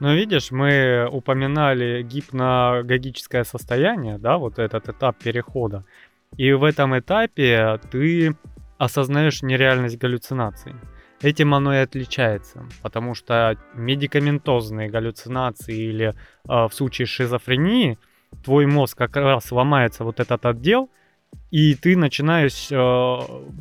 [0.00, 5.84] Но видишь, мы упоминали гипногогическое состояние, да, вот этот этап перехода.
[6.36, 8.36] И в этом этапе ты
[8.78, 10.72] осознаешь нереальность галлюцинаций.
[11.22, 16.12] Этим оно и отличается, потому что медикаментозные галлюцинации или э,
[16.46, 17.98] в случае шизофрении
[18.44, 20.90] твой мозг как раз ломается вот этот отдел,
[21.50, 22.76] и ты начинаешь э,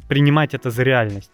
[0.09, 1.31] принимать это за реальность.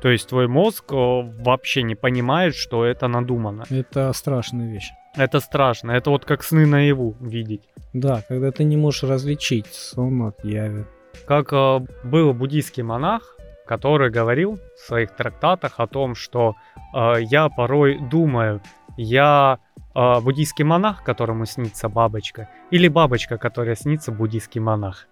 [0.00, 3.64] То есть твой мозг э, вообще не понимает, что это надумано.
[3.68, 4.90] Это страшная вещь.
[5.18, 5.90] Это страшно.
[5.90, 7.68] Это вот как сны наяву видеть.
[7.92, 10.84] Да, когда ты не можешь различить сон от яви.
[11.26, 16.54] Как э, был буддийский монах, который говорил в своих трактатах о том, что
[16.94, 18.62] э, я порой думаю,
[18.96, 19.58] я
[19.94, 25.08] э, буддийский монах, которому снится бабочка, или бабочка, которая снится буддийский монах.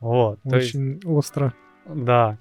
[0.00, 0.40] Вот.
[0.44, 1.54] Очень есть, остро.
[1.86, 2.38] Да.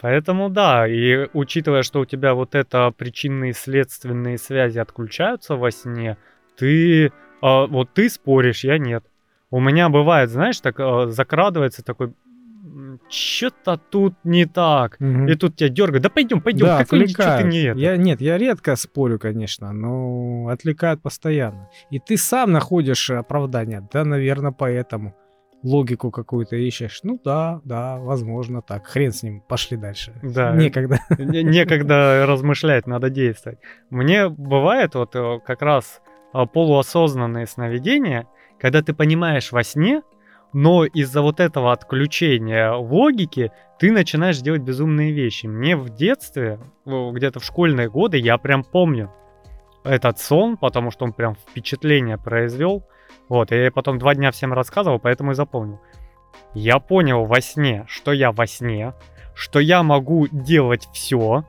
[0.00, 6.18] Поэтому да, и учитывая, что у тебя вот это причинные следственные связи отключаются во сне,
[6.56, 9.04] ты а, вот ты споришь, я нет.
[9.50, 12.12] У меня бывает, знаешь, так а, закрадывается такой
[13.08, 14.96] что-то тут не так.
[15.00, 15.28] Угу.
[15.28, 16.02] И тут тебя дергают.
[16.02, 17.78] Да пойдем, пойдем, да, как что ты не это.
[17.78, 21.70] Я, нет, я редко спорю, конечно, но отвлекают постоянно.
[21.90, 23.86] И ты сам находишь оправдание.
[23.92, 25.14] Да, наверное, поэтому
[25.62, 27.00] логику какую-то ищешь.
[27.02, 28.86] Ну да, да, возможно так.
[28.86, 30.12] Хрен с ним, пошли дальше.
[30.22, 30.54] Да.
[30.54, 31.00] Некогда.
[31.18, 33.58] Некогда размышлять, надо действовать.
[33.90, 36.00] Мне бывает вот э, как раз
[36.32, 38.26] э, полуосознанные сновидения,
[38.58, 40.02] когда ты понимаешь во сне,
[40.52, 45.46] но из-за вот этого отключения логики ты начинаешь делать безумные вещи.
[45.46, 49.12] Мне в детстве, где-то в школьные годы, я прям помню
[49.84, 52.84] этот сон, потому что он прям впечатление произвел.
[53.28, 55.80] Вот, я потом два дня всем рассказывал, поэтому и запомнил.
[56.54, 58.94] Я понял во сне, что я во сне,
[59.34, 61.44] что я могу делать все,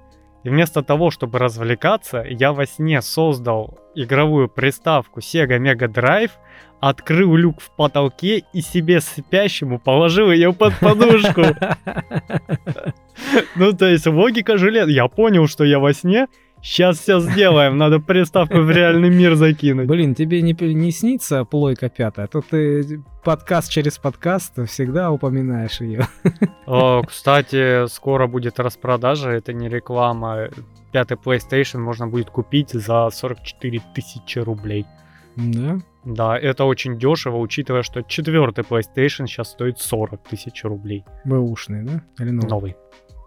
[0.48, 6.32] и вместо того, чтобы развлекаться, я во сне создал игровую приставку Sega Mega Drive,
[6.80, 11.42] открыл люк в потолке и себе спящему положил ее под подушку.
[13.56, 14.94] Ну, то есть логика железная.
[14.94, 16.28] Я понял, что я во сне,
[16.68, 19.88] Сейчас все сделаем, надо приставку в реальный мир закинуть.
[19.88, 22.26] Блин, тебе не, не снится плойка пятая?
[22.26, 26.08] А то ты подкаст через подкаст всегда упоминаешь ее.
[26.66, 30.50] О, кстати, скоро будет распродажа, это не реклама.
[30.92, 34.86] Пятый PlayStation можно будет купить за 44 тысячи рублей.
[35.38, 35.80] Да?
[36.04, 41.06] Да, это очень дешево, учитывая, что четвертый PlayStation сейчас стоит 40 тысяч рублей.
[41.24, 42.04] Бэушный, да?
[42.20, 42.50] Или новый?
[42.50, 42.76] Новый.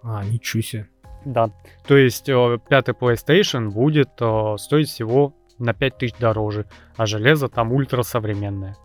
[0.02, 0.88] А, ничего себе.
[1.24, 1.50] Да.
[1.86, 6.66] То есть э, пятый PlayStation будет э, стоить всего на 5000 дороже,
[6.96, 8.76] а железо там ультра современное.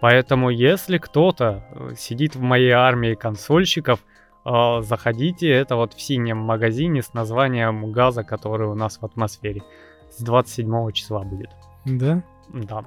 [0.00, 4.00] Поэтому если кто-то э, сидит в моей армии консольщиков,
[4.44, 9.62] заходите, это вот в синем магазине с названием газа, который у нас в атмосфере.
[10.10, 11.50] С 27 числа будет.
[11.84, 12.24] Да?
[12.48, 12.82] Да.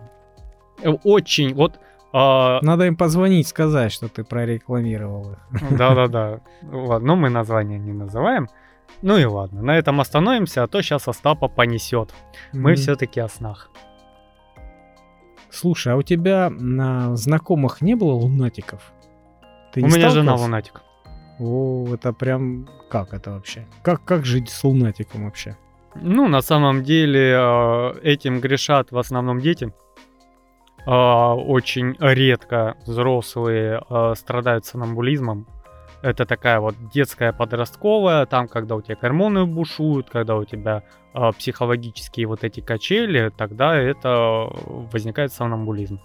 [1.05, 1.79] Очень, вот
[2.11, 5.77] надо им позвонить, сказать, что ты прорекламировал их.
[5.77, 6.41] Да-да-да.
[6.69, 8.49] Ладно, но мы название не называем.
[9.01, 12.13] Ну и ладно, на этом остановимся, а то сейчас Остапа понесет.
[12.53, 12.75] Мы mm-hmm.
[12.75, 13.69] все-таки о снах.
[15.49, 18.91] Слушай, а у тебя на знакомых не было лунатиков?
[19.73, 20.81] Ты у меня жена лунатик.
[21.39, 23.65] О, это прям как это вообще?
[23.81, 25.57] Как, как жить с лунатиком вообще?
[25.95, 29.73] Ну, на самом деле, э, этим грешат в основном дети.
[30.85, 35.47] Э, очень редко взрослые э, страдают сонамбулизмом.
[36.01, 40.83] Это такая вот детская подростковая, там, когда у тебя гормоны бушуют, когда у тебя
[41.13, 44.47] э, психологические вот эти качели, тогда это
[44.91, 45.99] возникает сомнамбулизм.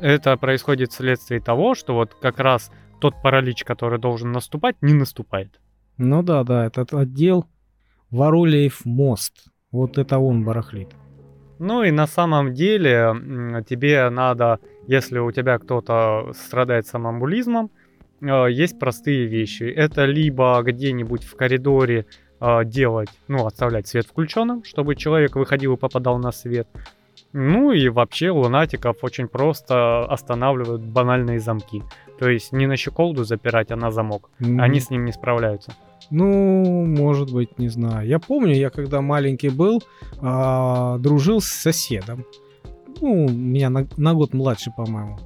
[0.00, 2.70] Это происходит вследствие того, что вот как раз
[3.00, 5.60] тот паралич, который должен наступать, не наступает.
[5.96, 7.46] Ну да, да, этот отдел
[8.10, 9.46] Варулеев мост.
[9.70, 10.90] Вот это он барахлит.
[11.58, 13.14] Ну и на самом деле
[13.68, 17.70] тебе надо, если у тебя кто-то страдает самомбулизмом,
[18.46, 19.64] есть простые вещи.
[19.64, 22.06] Это либо где-нибудь в коридоре
[22.40, 26.68] э, делать, ну, оставлять свет включенным, чтобы человек выходил и попадал на свет.
[27.32, 31.82] Ну и вообще лунатиков очень просто останавливают банальные замки.
[32.18, 34.30] То есть не на щеколду запирать, а на замок.
[34.40, 35.72] М, Они с ним не справляются.
[36.10, 38.06] Ну, может быть, не знаю.
[38.06, 39.82] Я помню, я когда маленький был,
[40.20, 42.24] а, дружил с соседом.
[43.00, 45.18] Ну, меня на, на год младше, по-моему.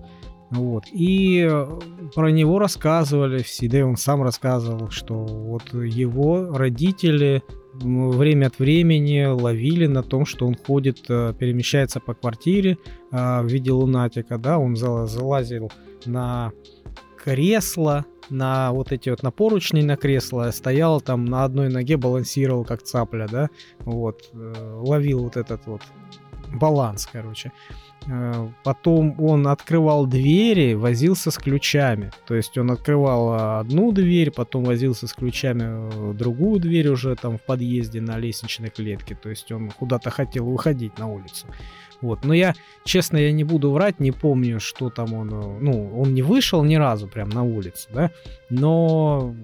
[0.51, 0.85] Вот.
[0.93, 1.67] И э,
[2.15, 7.43] про него рассказывали все, да и он сам рассказывал, что вот его родители
[7.83, 12.79] время от времени ловили на том, что он ходит, э, перемещается по квартире
[13.11, 15.71] а, в виде лунатика, да, он зала- залазил
[16.05, 16.53] на
[17.23, 22.65] кресло, на вот эти вот на поручни на кресло, стоял там на одной ноге, балансировал
[22.65, 25.83] как цапля, да, вот, э, ловил вот этот вот
[26.55, 27.53] баланс, короче.
[28.09, 32.11] Э, Потом он открывал двери, возился с ключами.
[32.27, 37.15] То есть он открывал а, одну дверь, потом возился с ключами в другую дверь уже
[37.17, 39.15] там в подъезде на лестничной клетке.
[39.15, 41.47] То есть он куда-то хотел выходить на улицу.
[42.03, 42.25] Вот.
[42.25, 42.55] Но я,
[42.85, 45.31] честно, я не буду врать, не помню, что там он...
[45.33, 48.11] э, Ну, он не вышел ни разу прям на улицу, да?
[48.51, 49.35] Но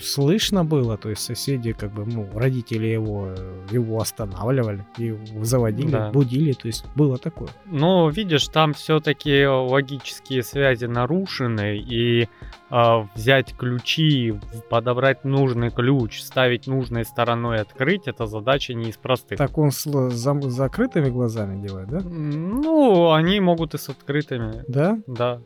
[0.00, 5.90] слышно было, то есть соседи, как бы, ну, родители его, э, его останавливали, и заводили,
[5.90, 6.10] Да.
[6.10, 7.48] будили, то есть было такое.
[7.66, 12.28] Но видишь, там все-таки логические связи нарушены, и
[12.74, 14.34] а, взять ключи,
[14.70, 19.36] подобрать нужный ключ, ставить нужной стороной открыть, это задача не из простых.
[19.36, 22.00] Так он с с закрытыми глазами делает, да?
[22.00, 24.98] Ну, они могут и с открытыми, Да?
[25.06, 25.40] да.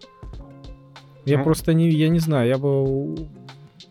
[1.25, 1.45] Я Ну.
[1.45, 3.17] просто не, я не знаю, я бы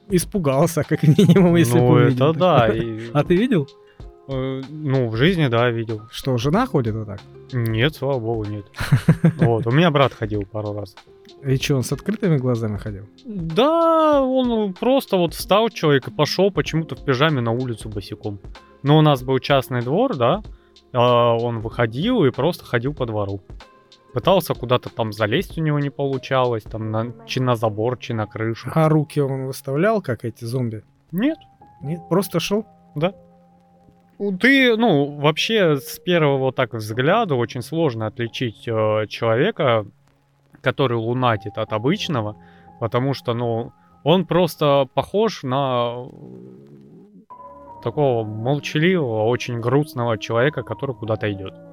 [0.09, 2.67] испугался, как минимум, если бы ну, увидел это да.
[2.67, 3.67] и, А ты видел,
[4.27, 6.01] э, ну, в жизни, да, видел.
[6.11, 7.19] что жена ходит вот так?
[7.53, 8.65] Нет, слава богу, нет.
[9.37, 10.95] Вот, у меня брат ходил пару раз.
[11.43, 13.05] И что, он с открытыми глазами ходил?
[13.25, 18.39] Да, он просто вот встал человек и пошел почему-то в пижаме на улицу босиком.
[18.83, 20.41] Но у нас был частный двор, да,
[20.93, 23.41] а он выходил и просто ходил по двору.
[24.15, 28.25] Пытался куда-то там залезть, у него не получалось, там на, чи на забор, чи на
[28.25, 28.69] крышу.
[28.73, 30.83] А руки он выставлял, как эти зомби?
[31.11, 31.37] Нет.
[31.81, 32.65] Нет, просто шел?
[34.39, 39.85] Ты, ну, вообще с первого так взгляда очень сложно отличить э, человека,
[40.61, 42.37] который лунатит от обычного,
[42.79, 43.73] потому что, ну,
[44.05, 47.33] он просто похож на э,
[47.83, 51.64] такого молчаливого, очень грустного человека, который куда-то идет.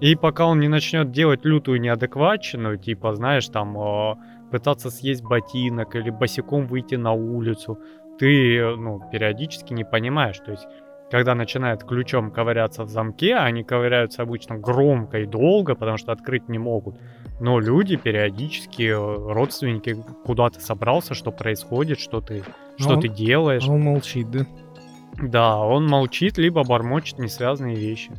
[0.00, 4.14] И пока он не начнет делать лютую неадекватчину, типа, знаешь, там, э,
[4.50, 7.78] пытаться съесть ботинок или босиком выйти на улицу,
[8.18, 10.38] ты, ну, периодически не понимаешь.
[10.38, 10.66] То есть,
[11.10, 16.48] когда начинают ключом ковыряться в замке, они ковыряются обычно громко и долго, потому что открыть
[16.48, 16.94] не могут.
[17.40, 22.42] Но люди периодически, э, родственники, куда ты собрался, что происходит, что ты,
[22.78, 23.66] что он- ты делаешь.
[23.68, 24.46] А он молчит, да?
[25.22, 28.12] Да, он молчит, либо бормочет несвязанные вещи.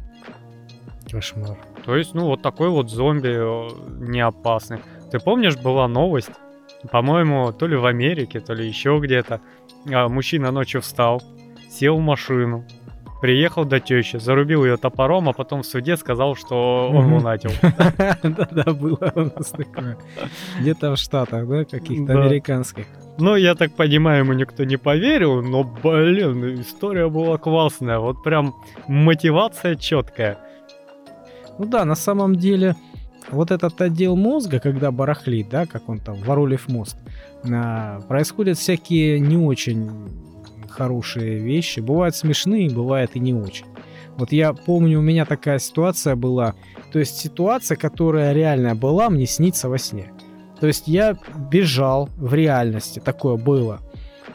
[1.11, 1.57] Кошмар.
[1.85, 4.79] То есть, ну, вот такой вот зомби э, не опасный.
[5.11, 6.31] Ты помнишь, была новость,
[6.91, 9.41] по-моему, то ли в Америке, то ли еще где-то.
[9.91, 11.21] а, Мужчина ночью встал,
[11.69, 12.65] сел в машину,
[13.21, 17.51] приехал до тещи, зарубил ее топором, а потом в суде сказал, что он лунатил.
[18.23, 19.97] Да-да, было у нас такое.
[20.59, 22.85] Где-то в Штатах, да, каких-то американских.
[23.19, 27.99] Ну, я так понимаю, ему никто не поверил, но, блин, история была классная.
[27.99, 28.55] Вот прям
[28.87, 30.37] мотивация четкая.
[31.61, 32.75] Ну да, на самом деле,
[33.29, 36.97] вот этот отдел мозга, когда барахлит, да, как он там, Воролев мост,
[37.47, 39.87] а, происходят всякие не очень
[40.67, 41.79] хорошие вещи.
[41.79, 43.67] Бывают смешные, бывает и не очень.
[44.17, 46.55] Вот я помню, у меня такая ситуация была.
[46.91, 50.11] То есть ситуация, которая реально была, мне снится во сне.
[50.59, 51.15] То есть я
[51.51, 53.81] бежал в реальности, такое было.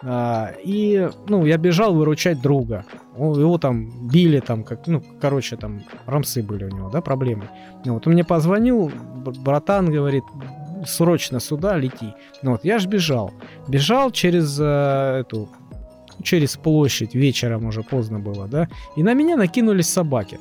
[0.02, 2.84] А, и, ну, я бежал выручать друга.
[3.16, 7.48] Его там били, там, как, ну, короче, там, рамсы были у него, да, проблемы.
[7.84, 8.90] Ну, Вот он мне позвонил,
[9.44, 10.24] братан говорит,
[10.86, 12.14] срочно сюда лети.
[12.42, 13.32] Ну, вот я ж бежал.
[13.68, 15.48] Бежал через э, эту,
[16.22, 20.38] через площадь, вечером уже поздно было, да, и на меня накинулись собаки.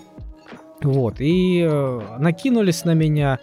[0.82, 3.39] Вот, и э, накинулись на меня,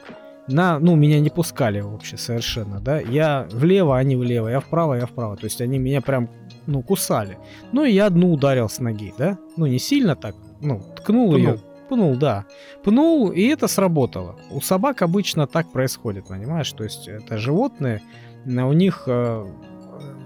[0.49, 5.07] на, ну, меня не пускали вообще совершенно, да, я влево, они влево, я вправо, я
[5.07, 6.29] вправо, то есть они меня прям,
[6.67, 7.39] ну, кусали.
[7.73, 11.55] Ну, и я одну ударил с ноги, да, ну, не сильно так, ну, ткнул ее,
[11.55, 11.61] Пнул.
[11.89, 12.45] Пнул, да.
[12.85, 14.37] Пнул, и это сработало.
[14.51, 16.73] У собак обычно так происходит, понимаешь?
[16.73, 18.01] То есть это животные,
[18.47, 19.47] на- у них э,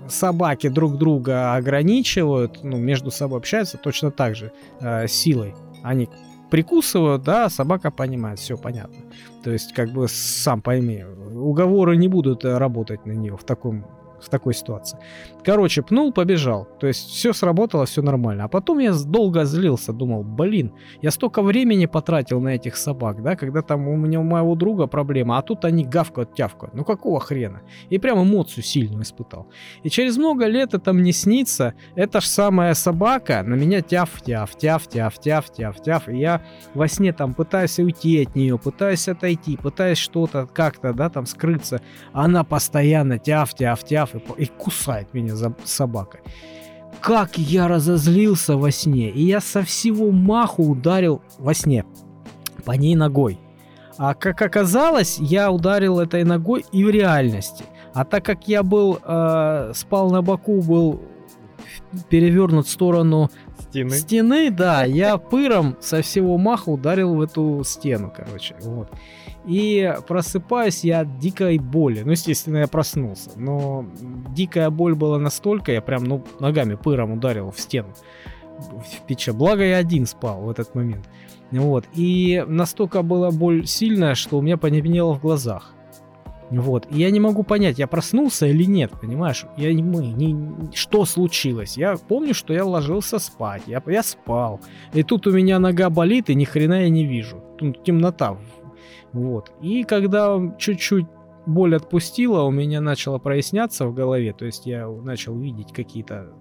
[0.08, 5.54] собаки друг друга ограничивают, ну, между собой общаются точно так же, э, силой.
[5.82, 6.08] Они
[6.50, 8.96] прикусывают, да, собака понимает, все понятно.
[9.42, 13.84] То есть, как бы, сам пойми, уговоры не будут э, работать на нее в таком
[14.20, 14.98] в такой ситуации.
[15.44, 16.66] Короче, пнул, побежал.
[16.80, 18.44] То есть все сработало, все нормально.
[18.44, 23.36] А потом я долго злился, думал, блин, я столько времени потратил на этих собак, да,
[23.36, 26.74] когда там у меня у моего друга проблема, а тут они гавкают, тявкают.
[26.74, 27.62] Ну какого хрена?
[27.90, 29.46] И прям эмоцию сильную испытал.
[29.82, 35.18] И через много лет это мне снится, эта же самая собака на меня тяв-тяв, тяв-тяв,
[35.18, 36.08] тяв-тяв, тяв.
[36.08, 36.42] И я
[36.74, 41.80] во сне там пытаюсь уйти от нее, пытаюсь отойти, пытаюсь что-то как-то, да, там скрыться.
[42.12, 46.20] Она постоянно тяв-тяв-тяв и, и кусает меня за собакой.
[47.00, 51.84] Как я разозлился во сне, и я со всего маху ударил во сне
[52.64, 53.38] по ней ногой.
[53.98, 57.64] А как оказалось, я ударил этой ногой и в реальности.
[57.94, 61.00] А так как я был э, спал на боку, был
[62.10, 63.90] перевернут в сторону Стены.
[63.90, 68.90] стены, да, я пыром со всего маха ударил в эту стену, короче, вот.
[69.46, 72.02] И просыпаюсь я от дикой боли.
[72.04, 73.30] Ну, естественно, я проснулся.
[73.36, 73.86] Но
[74.30, 77.94] дикая боль была настолько, я прям, ну, ногами пыром ударил в стену.
[78.58, 79.30] В печи.
[79.30, 81.08] Благо я один спал в этот момент.
[81.52, 81.84] Вот.
[81.94, 85.72] И настолько была боль сильная, что у меня понемнело в глазах.
[86.50, 86.86] Вот.
[86.90, 89.44] И я не могу понять, я проснулся или нет, понимаешь?
[89.56, 91.76] Я не, мы, не, что случилось?
[91.76, 93.62] Я помню, что я ложился спать.
[93.66, 94.60] Я, я спал.
[94.92, 97.42] И тут у меня нога болит, и ни хрена я не вижу.
[97.58, 98.38] Тут темнота.
[99.16, 99.50] Вот.
[99.62, 101.06] И когда чуть-чуть
[101.46, 104.32] боль отпустила, у меня начало проясняться в голове.
[104.32, 106.32] То есть я начал видеть какие-то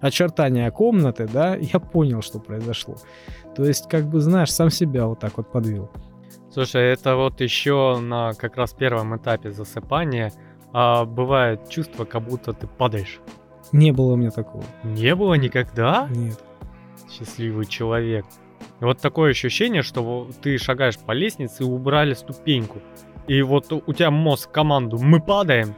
[0.00, 2.96] очертания комнаты, да, я понял, что произошло.
[3.54, 5.90] То есть, как бы, знаешь, сам себя вот так вот подвел.
[6.52, 10.32] Слушай, это вот еще на как раз первом этапе засыпания
[10.72, 13.20] а, бывает чувство, как будто ты падаешь.
[13.70, 14.64] Не было у меня такого.
[14.82, 16.08] Не было никогда?
[16.10, 16.38] Нет.
[17.10, 18.24] Счастливый человек.
[18.80, 22.80] Вот такое ощущение, что ты шагаешь по лестнице и убрали ступеньку.
[23.26, 25.74] И вот у тебя мозг команду «Мы падаем!»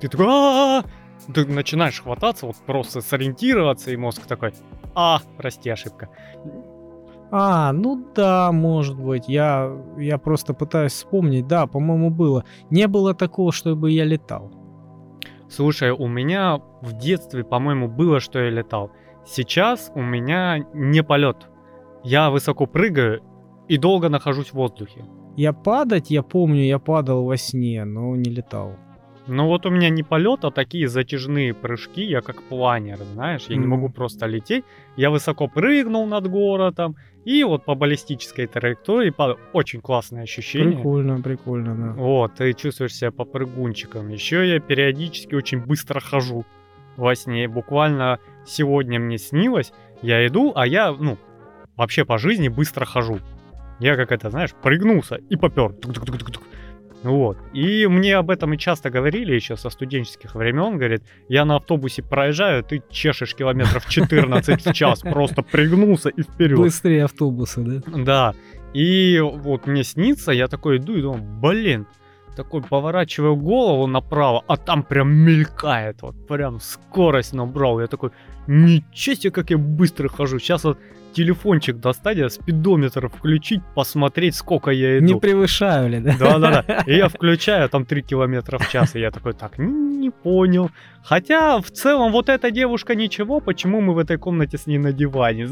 [0.00, 0.84] Ты такой а
[1.32, 4.52] Ты начинаешь хвататься, вот просто сориентироваться, и мозг такой
[4.94, 6.08] «А, прости, ошибка».
[7.30, 9.28] А, ну да, может быть.
[9.28, 11.48] Я, я просто пытаюсь вспомнить.
[11.48, 12.44] Да, по-моему, было.
[12.70, 14.52] Не было такого, чтобы я летал.
[15.48, 18.92] Слушай, у меня в детстве, по-моему, было, что я летал.
[19.26, 21.48] Сейчас у меня не полет.
[22.04, 23.22] Я высоко прыгаю
[23.66, 25.04] и долго нахожусь в воздухе.
[25.36, 28.76] Я падать, я помню, я падал во сне, но не летал.
[29.26, 33.56] Ну вот у меня не полет, а такие затяжные прыжки, я как планер, знаешь, я
[33.56, 33.58] mm.
[33.58, 34.64] не могу просто лететь.
[34.96, 39.38] Я высоко прыгнул над городом, и вот по баллистической траектории, по...
[39.54, 40.76] очень классное ощущение.
[40.76, 41.92] Прикольно, прикольно, да.
[41.94, 44.08] Вот, ты чувствуешь себя попрыгунчиком.
[44.08, 46.44] Еще я периодически очень быстро хожу
[46.98, 47.48] во сне.
[47.48, 51.16] Буквально сегодня мне снилось, я иду, а я, ну,
[51.76, 53.20] вообще по жизни быстро хожу.
[53.80, 55.74] Я как это, знаешь, прыгнулся и попер.
[57.02, 57.36] Вот.
[57.52, 60.78] И мне об этом и часто говорили еще со студенческих времен.
[60.78, 66.58] Говорит, я на автобусе проезжаю, ты чешешь километров 14 в час, просто пригнулся и вперед.
[66.58, 67.82] Быстрее автобуса, да?
[67.86, 68.34] Да.
[68.72, 71.86] И вот мне снится, я такой иду и думаю, блин,
[72.36, 77.80] такой поворачиваю голову направо, а там прям мелькает, вот прям скорость набрал.
[77.80, 78.10] Я такой,
[78.46, 80.38] ничего себе, как я быстро хожу.
[80.38, 80.78] Сейчас вот
[81.14, 85.06] телефончик достать, а спидометр включить, посмотреть, сколько я иду.
[85.06, 86.16] Не превышаю ли, да?
[86.18, 86.82] Да-да-да.
[86.86, 90.70] И я включаю, там 3 километра в час, и я такой, так, не понял.
[91.02, 94.92] Хотя, в целом, вот эта девушка ничего, почему мы в этой комнате с ней на
[94.92, 95.48] диване?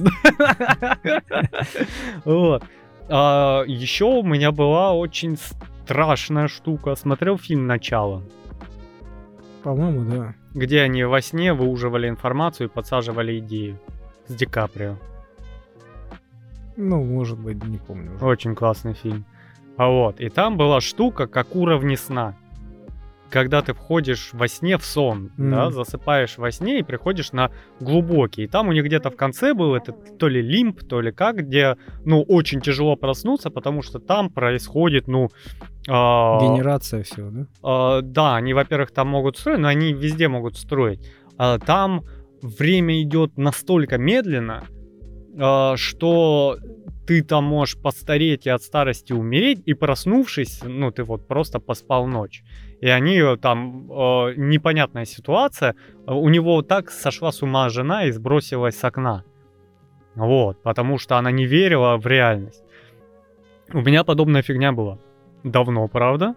[2.24, 2.64] Вот.
[3.08, 5.36] А, еще у меня была очень
[5.84, 6.94] страшная штука.
[6.94, 8.22] Смотрел фильм «Начало»?
[9.62, 10.34] По-моему, да.
[10.54, 13.78] Где они во сне выуживали информацию и подсаживали идею
[14.26, 14.96] с Ди Каприо.
[16.76, 18.24] Ну, может быть, не помню уже.
[18.24, 19.24] Очень классный фильм.
[19.76, 22.36] А вот, и там была штука, как уровни сна.
[23.30, 25.50] Когда ты входишь во сне в сон, mm.
[25.50, 27.50] да, засыпаешь во сне и приходишь на
[27.80, 28.42] глубокий.
[28.42, 31.36] И там у них где-то в конце был этот то ли лимп, то ли как,
[31.36, 35.30] где, ну, очень тяжело проснуться, потому что там происходит, ну...
[35.88, 37.98] Э, Генерация всего, да?
[37.98, 41.00] Э, да, они, во-первых, там могут строить, но они везде могут строить.
[41.38, 42.02] А там
[42.42, 44.81] время идет настолько медленно, э,
[45.34, 46.58] что
[47.06, 52.06] ты там можешь постареть и от старости умереть, и проснувшись, ну, ты вот просто поспал
[52.06, 52.42] ночь.
[52.80, 55.74] И они э, там, э, непонятная ситуация,
[56.06, 59.24] у него так сошла с ума жена и сбросилась с окна.
[60.14, 62.62] Вот, потому что она не верила в реальность.
[63.72, 64.98] У меня подобная фигня была.
[65.44, 66.34] Давно, правда,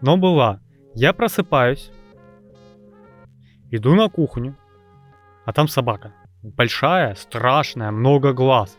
[0.00, 0.60] но была.
[0.94, 1.90] Я просыпаюсь,
[3.70, 4.56] иду на кухню,
[5.44, 6.12] а там собака
[6.44, 8.76] большая, страшная, много глаз.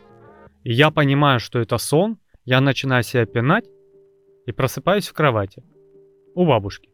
[0.62, 3.64] И я понимаю, что это сон, я начинаю себя пинать
[4.46, 5.62] и просыпаюсь в кровати
[6.34, 6.88] у бабушки.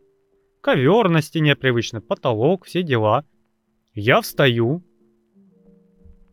[0.63, 3.25] ковер на стене привычный, потолок, все дела.
[3.95, 4.83] Я встаю,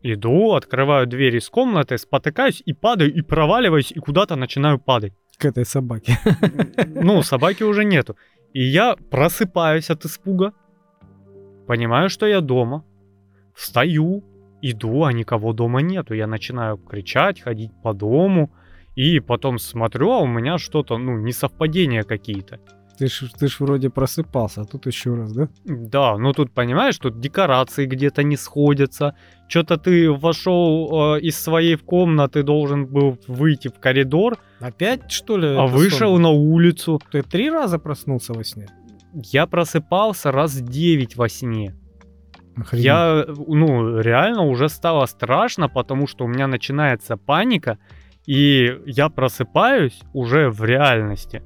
[0.02, 5.12] иду, открываю дверь из комнаты, спотыкаюсь и падаю, и проваливаюсь, и куда-то начинаю падать.
[5.36, 6.18] К этой собаке.
[7.02, 8.16] Ну, собаки уже нету.
[8.52, 10.52] И я просыпаюсь от испуга,
[11.66, 12.84] понимаю, что я дома,
[13.54, 14.22] встаю,
[14.62, 16.14] иду, а никого дома нету.
[16.14, 18.50] Я начинаю кричать, ходить по дому,
[18.96, 22.58] и потом смотрю, а у меня что-то, ну, несовпадения какие-то.
[22.98, 25.48] Ты ж, ты ж вроде просыпался, а тут еще раз, да?
[25.64, 29.14] Да, ну тут, понимаешь, тут декорации где-то не сходятся.
[29.48, 35.48] Что-то ты вошел э, из своей комнаты, должен был выйти в коридор, Опять, что ли?
[35.48, 36.22] а вышел сон?
[36.22, 37.00] на улицу.
[37.10, 38.66] Ты три раза проснулся во сне?
[39.14, 41.74] Я просыпался раз 9 во сне.
[42.56, 42.84] Охренеть.
[42.84, 47.78] Я, ну, реально уже стало страшно, потому что у меня начинается паника,
[48.26, 51.42] и я просыпаюсь уже в реальности.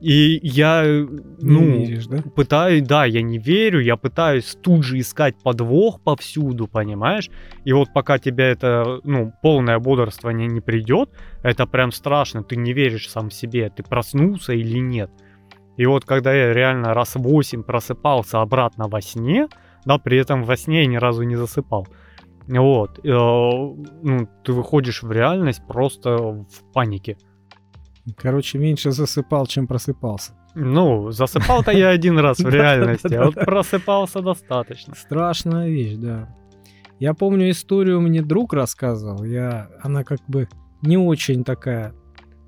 [0.00, 1.08] И я, Не
[1.40, 2.18] ну, веришь, да?
[2.36, 7.30] пытаюсь, да, я не верю, я пытаюсь тут же искать подвох повсюду, понимаешь?
[7.64, 11.08] И вот пока тебя это, ну, полное бодрствование не придет,
[11.42, 15.10] это прям страшно, ты не веришь сам себе, ты проснулся или нет.
[15.78, 19.48] И вот когда я реально раз 8 просыпался обратно во сне,
[19.84, 21.86] да, при этом во сне я ни разу не засыпал.
[22.46, 27.16] Вот, э, ну, ты выходишь в реальность просто в панике.
[28.16, 30.32] Короче, меньше засыпал, чем просыпался.
[30.54, 34.94] Ну, засыпал-то я один раз в реальности, а вот просыпался достаточно.
[34.94, 36.28] Страшная вещь, да.
[37.00, 39.24] Я помню историю, мне друг рассказывал.
[39.24, 40.48] Я, она как бы
[40.82, 41.94] не очень такая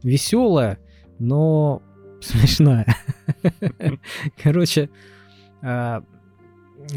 [0.02, 0.78] веселая,
[1.18, 1.82] но
[2.20, 2.86] смешная.
[4.42, 4.90] Короче,
[5.62, 6.02] а,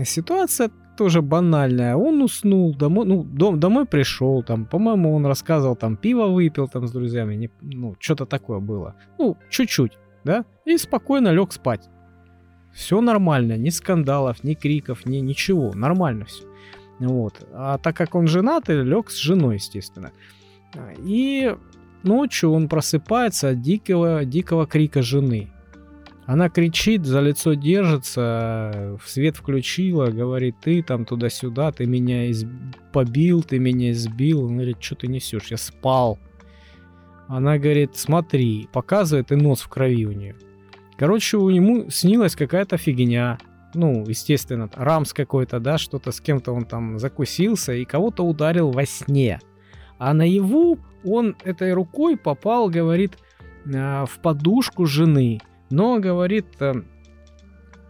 [0.05, 1.95] ситуация тоже банальная.
[1.95, 6.87] Он уснул, домой, ну, дом, домой пришел, там, по-моему, он рассказывал, там, пиво выпил там
[6.87, 8.95] с друзьями, не- ну, что-то такое было.
[9.17, 11.89] Ну, чуть-чуть, да, и спокойно лег спать.
[12.73, 16.45] Все нормально, ни скандалов, ни криков, ни ничего, нормально все.
[16.99, 17.47] Вот.
[17.53, 20.11] А так как он женатый, лег с женой, естественно.
[20.97, 21.55] И
[22.03, 25.49] ночью он просыпается от дикого, дикого крика жены.
[26.29, 32.45] Она кричит, за лицо держится, в свет включила, говорит, ты там туда-сюда, ты меня из...
[32.93, 34.43] побил, ты меня избил.
[34.43, 36.19] Он говорит, что ты несешь, я спал.
[37.27, 40.35] Она говорит, смотри, показывает и нос в крови у нее.
[40.99, 43.39] Короче, у нему снилась какая-то фигня.
[43.73, 48.85] Ну, естественно, рамс какой-то, да, что-то с кем-то он там закусился и кого-то ударил во
[48.85, 49.39] сне.
[49.97, 53.17] А наяву он этой рукой попал, говорит,
[53.73, 55.41] а, в подушку жены.
[55.69, 56.73] Но, говорит, э,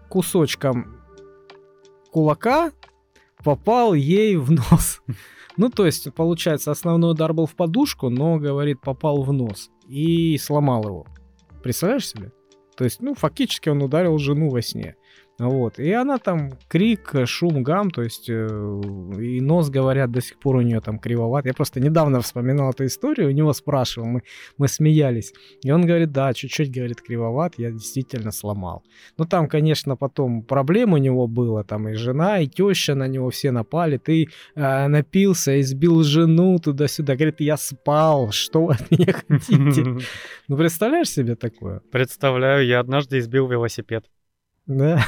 [0.09, 0.97] кусочком
[2.11, 2.71] кулака
[3.43, 5.01] попал ей в нос.
[5.57, 10.37] Ну, то есть, получается, основной удар был в подушку, но, говорит, попал в нос и
[10.37, 11.05] сломал его.
[11.61, 12.31] Представляешь себе?
[12.77, 14.95] То есть, ну, фактически он ударил жену во сне.
[15.39, 15.79] Вот.
[15.79, 18.81] И она там крик, шум, гам, то есть э,
[19.17, 21.45] и нос, говорят, до сих пор у нее там кривоват.
[21.45, 24.23] Я просто недавно вспоминал эту историю, у него спрашивал, мы,
[24.57, 25.33] мы смеялись.
[25.63, 28.83] И он говорит, да, чуть-чуть, говорит, кривоват, я действительно сломал.
[29.17, 33.29] Ну, там, конечно, потом проблем у него было, там и жена, и теща на него
[33.29, 33.97] все напали.
[33.97, 37.15] Ты э, напился, избил жену туда-сюда.
[37.15, 39.85] Говорит, я спал, что вы от меня хотите?
[40.49, 41.81] Ну, представляешь себе такое?
[41.91, 44.05] Представляю, я однажды избил велосипед.
[44.67, 44.99] Да.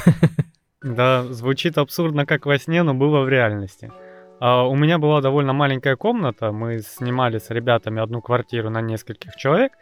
[0.83, 3.91] Да, звучит абсурдно, как во сне, но было в реальности.
[4.39, 9.35] А, у меня была довольно маленькая комната, мы снимали с ребятами одну квартиру на нескольких
[9.35, 9.73] человек,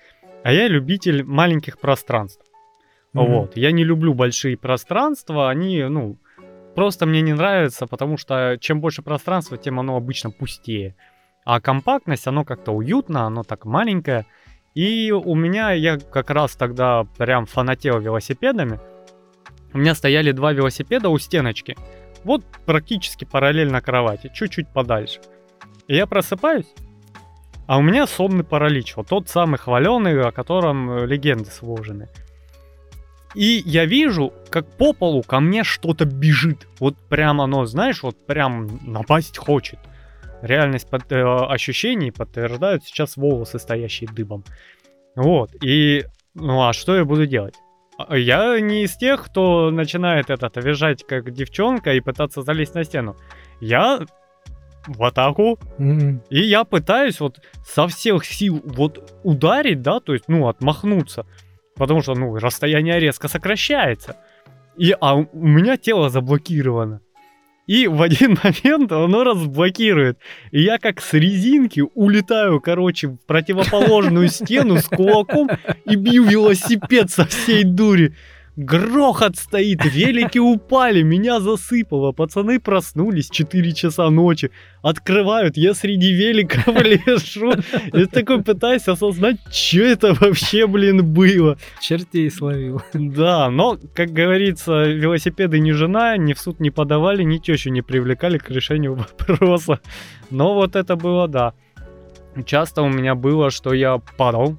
[0.44, 2.46] а я любитель маленьких пространств.
[3.14, 3.26] Мгм.
[3.26, 6.18] Вот, я не люблю большие пространства, они, ну,
[6.76, 10.96] просто мне не нравятся, потому что чем больше пространства, тем оно обычно пустее.
[11.46, 14.26] А компактность, оно как-то уютно, оно так маленькое.
[14.76, 18.80] И у меня, я как раз тогда прям фанател велосипедами.
[19.74, 21.78] У меня стояли два велосипеда у стеночки.
[22.24, 25.22] Вот практически параллельно кровати, чуть-чуть подальше.
[25.88, 26.68] И я просыпаюсь,
[27.70, 28.96] а у меня сонный паралич.
[28.96, 32.10] Вот тот самый хваленый, о котором э, легенды сложены.
[33.36, 36.68] И я вижу, как по полу ко мне что-то бежит.
[36.80, 39.78] Вот прям оно, знаешь, вот прям напасть хочет.
[40.42, 44.44] Реальность под, э, ощущений подтверждают сейчас волосы, стоящие дыбом.
[45.16, 46.06] Вот, и...
[46.34, 47.56] Ну а что я буду делать?
[48.08, 52.84] А, Я не из тех, кто начинает этот, визжать как девчонка и пытаться залезть на
[52.84, 53.16] стену.
[53.60, 54.00] Я
[54.88, 56.22] в атаку, Мгм.
[56.30, 61.26] и я пытаюсь вот со всех сил вот ударить, да, то есть, ну, отмахнуться.
[61.76, 64.16] Потому что, ну, расстояние резко сокращается.
[64.78, 67.02] И, а у меня тело заблокировано.
[67.70, 70.18] И в один момент оно разблокирует.
[70.50, 75.48] И я как с резинки улетаю, короче, в противоположную стену с кулаком
[75.86, 78.16] и бью велосипед со всей дури.
[78.56, 82.12] Грохот стоит, велики упали, меня засыпало.
[82.12, 84.52] Пацаны проснулись 4 часа ночи,
[84.82, 87.54] открывают, я среди великов лежу.
[87.94, 91.58] Я такой пытаюсь осознать, что это вообще, блин, было.
[91.82, 92.82] Чертей словил.
[92.94, 97.82] Да, но, как говорится, велосипеды ни жена, ни в суд не подавали, ни тещу не
[97.82, 99.80] привлекали к решению вопроса.
[100.32, 101.54] Но вот это было, да.
[102.46, 104.58] Часто у меня было, что я падал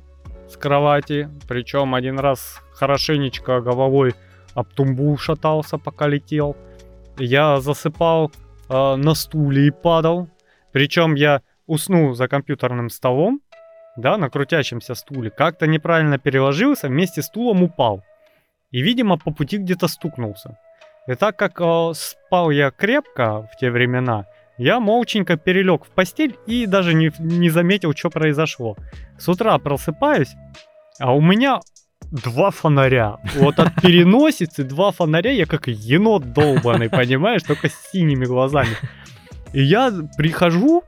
[0.49, 4.15] с кровати, причем один раз хорошенечко головой
[4.55, 6.57] об тумбу шатался, пока летел.
[7.19, 8.33] Я засыпал
[8.71, 10.29] э, на стуле и падал.
[10.73, 13.41] Причем я уснул за компьютерным столом,
[13.97, 18.03] да, на крутящемся стуле, как-то неправильно переложился, вместе с стулом упал.
[18.71, 20.59] И, видимо, по пути где-то стукнулся.
[21.07, 24.25] И так как э, спал я крепко в те времена,
[24.59, 28.77] я молченько перелег в постель и даже не, не заметил, что произошло.
[29.19, 30.35] С утра просыпаюсь,
[30.99, 31.61] а у меня
[32.11, 33.19] два фонаря.
[33.37, 38.77] Вот от переносицы два фонаря, я как енот долбанный, понимаешь, только с синими глазами.
[39.53, 40.85] И я прихожу,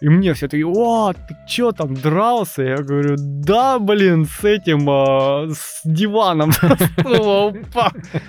[0.00, 2.62] и мне все такие, о, ты чё там дрался?
[2.62, 6.52] Я говорю, да, блин, с этим, а, с диваном.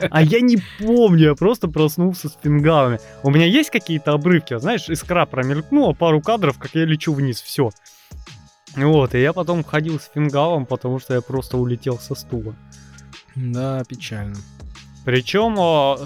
[0.10, 3.00] А я не помню, я просто проснулся с фингалами.
[3.24, 7.72] У меня есть какие-то обрывки, знаешь, искра промелькнула, пару кадров, как я лечу вниз, все.
[8.76, 12.56] Вот, и я потом ходил с фингалом, потому что я просто улетел со стула.
[13.36, 14.38] Да, печально.
[15.06, 15.56] Причем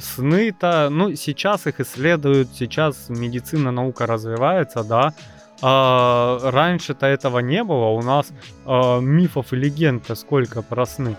[0.02, 5.14] сны-то, ну, сейчас их исследуют, сейчас медицина, наука развивается, да.
[5.62, 7.88] А раньше-то этого не было.
[7.88, 8.32] У нас
[8.66, 11.18] а, мифов и легенд-то сколько про сны.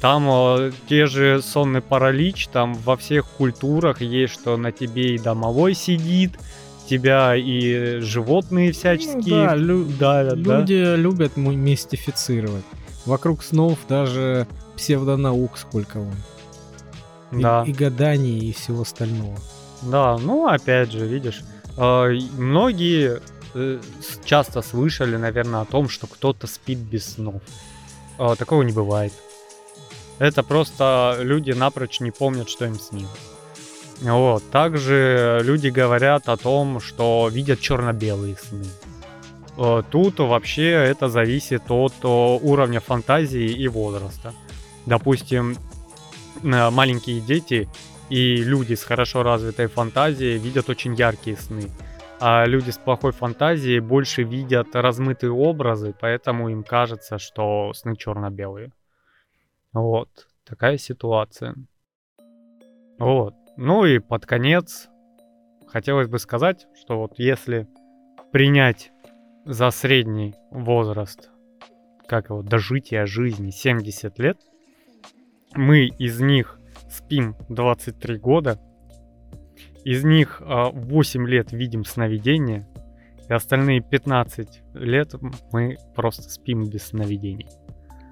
[0.00, 5.18] Там а, те же сонный паралич, там во всех культурах есть, что на тебе и
[5.18, 6.38] домовой сидит,
[6.88, 10.36] тебя и животные всяческие ну, да, лю- давят.
[10.36, 10.96] Люди да?
[10.96, 12.64] любят мистифицировать.
[13.06, 14.46] Вокруг снов даже
[14.76, 16.14] псевдонаук сколько он.
[17.32, 17.64] Да.
[17.66, 19.38] И, гаданий, и всего остального.
[19.82, 21.42] Да, ну опять же, видишь,
[21.76, 23.20] э, многие
[23.54, 23.80] э,
[24.24, 27.42] часто слышали, наверное, о том, что кто-то спит без снов.
[28.18, 29.12] Э, такого не бывает.
[30.18, 33.31] Это просто люди напрочь не помнят, что им снилось.
[34.00, 34.50] Вот.
[34.50, 38.64] Также люди говорят о том, что видят черно-белые сны.
[39.90, 44.32] Тут вообще это зависит от уровня фантазии и возраста.
[44.86, 45.56] Допустим,
[46.42, 47.68] э, маленькие дети
[48.08, 51.70] и люди с хорошо развитой фантазией видят очень яркие сны.
[52.20, 58.72] А люди с плохой фантазией больше видят размытые образы, поэтому им кажется, что сны черно-белые.
[59.72, 60.08] Вот,
[60.44, 61.54] такая ситуация.
[62.98, 63.34] Вот.
[63.56, 64.88] Ну и под конец
[65.66, 67.68] хотелось бы сказать, что вот если
[68.32, 68.92] принять
[69.44, 71.30] за средний возраст,
[72.06, 74.38] как его, дожития жизни 70 лет,
[75.54, 76.58] мы из них
[76.90, 78.58] спим 23 года,
[79.84, 82.66] из них 8 а, лет видим сновидения,
[83.28, 85.14] и остальные 15 лет
[85.52, 87.48] мы просто спим без сновидений.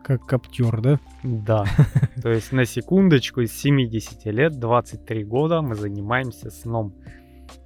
[0.04, 0.98] Как коптер, да?
[1.22, 1.64] Да.
[2.22, 6.94] То есть на секундочку из 70 лет, 23 года мы занимаемся сном.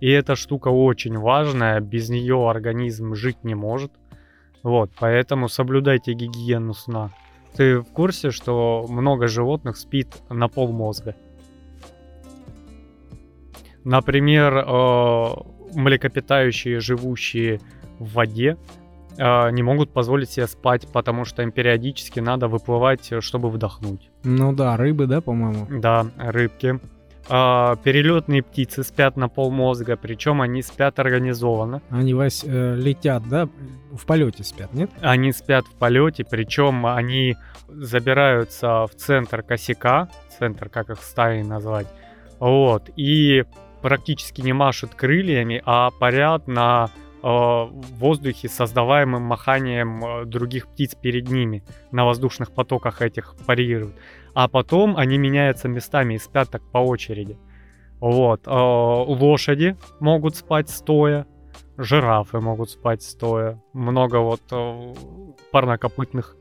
[0.01, 3.93] И эта штука очень важная, без нее организм жить не может.
[4.63, 7.11] Вот, поэтому соблюдайте гигиену сна.
[7.55, 11.15] Ты в курсе, что много животных спит на пол мозга?
[13.85, 15.27] Например, э,
[15.75, 17.61] млекопитающие, живущие
[17.99, 18.57] в воде,
[19.17, 24.11] э, не могут позволить себе спать, потому что им периодически надо выплывать, э, чтобы вдохнуть.
[24.25, 25.67] Ну да, рыбы, да, по-моему?
[25.81, 26.81] Да, рыбки.
[27.29, 31.81] А, перелетные птицы спят на полмозга, причем они спят организованно.
[31.89, 33.49] Они Вась, э, летят, да?
[33.93, 34.91] В полете спят, нет?
[35.01, 37.37] Они спят в полете, причем они
[37.69, 40.09] забираются в центр косяка,
[40.39, 41.87] центр, как их стаи назвать,
[42.41, 43.45] вот, и
[43.81, 50.95] практически не машут крыльями, а парят на Э, в воздухе создаваемым маханием э, других птиц
[50.95, 51.65] перед ними.
[51.91, 53.95] На воздушных потоках этих парируют.
[54.35, 57.39] А потом они меняются местами и спят так по очереди.
[58.01, 58.47] Вот.
[58.47, 61.27] Э, лошади могут спать стоя.
[61.79, 63.61] Жирафы могут спать стоя.
[63.73, 64.43] Много вот
[65.51, 66.37] парнокопытных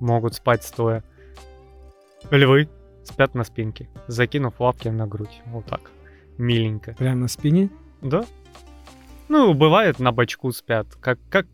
[0.00, 1.02] могут спать стоя.
[2.30, 2.68] Львы
[3.04, 5.42] спят на спинке, закинув лапки на грудь.
[5.46, 5.90] Вот так.
[6.38, 6.94] Миленько.
[6.94, 7.70] Прямо на спине?
[8.00, 8.24] Да.
[9.32, 10.94] Ну, бывает, на бочку спят.
[11.00, 11.46] Как, как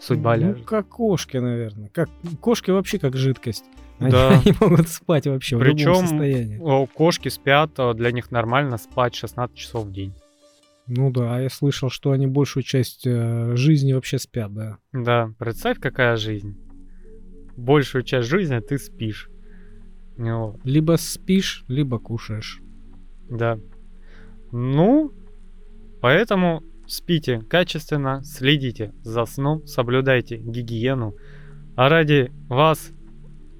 [0.00, 0.66] судьба ну, ляжет.
[0.66, 1.88] как кошки, наверное.
[1.90, 2.10] Как,
[2.40, 3.64] кошки вообще как жидкость.
[4.00, 4.30] Они, да.
[4.44, 6.86] они могут спать вообще Причем, в любом состоянии.
[6.86, 10.12] кошки спят, а для них нормально спать 16 часов в день.
[10.88, 14.78] Ну да, я слышал, что они большую часть э, жизни вообще спят, да.
[14.92, 16.58] Да, представь, какая жизнь.
[17.56, 19.30] Большую часть жизни ты спишь.
[20.16, 20.56] Вот.
[20.64, 22.60] Либо спишь, либо кушаешь.
[23.30, 23.60] Да.
[24.50, 25.12] Ну,
[26.00, 26.64] поэтому
[26.94, 31.14] спите качественно, следите за сном, соблюдайте гигиену.
[31.76, 32.90] А ради вас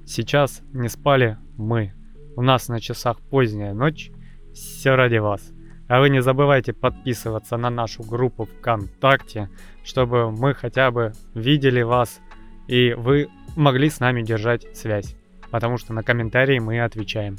[0.06, 1.93] сейчас не спали мы.
[2.36, 4.11] У нас на часах поздняя ночь.
[4.52, 5.52] Все ради вас.
[5.89, 9.51] А вы не забывайте подписываться на нашу группу ВКонтакте,
[9.85, 12.20] чтобы мы хотя бы видели вас
[12.66, 15.16] и вы могли с нами держать связь.
[15.51, 17.36] Потому что на комментарии мы отвечаем.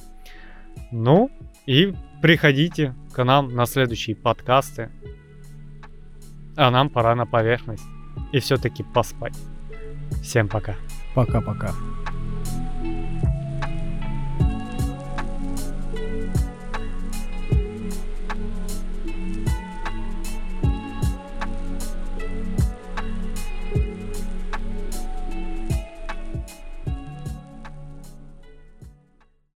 [0.91, 1.29] Ну,
[1.65, 4.89] и приходите к нам на следующие подкасты.
[6.55, 7.83] А нам пора на поверхность.
[8.31, 9.37] И все-таки поспать.
[10.23, 10.75] Всем пока.
[11.13, 11.71] Пока-пока.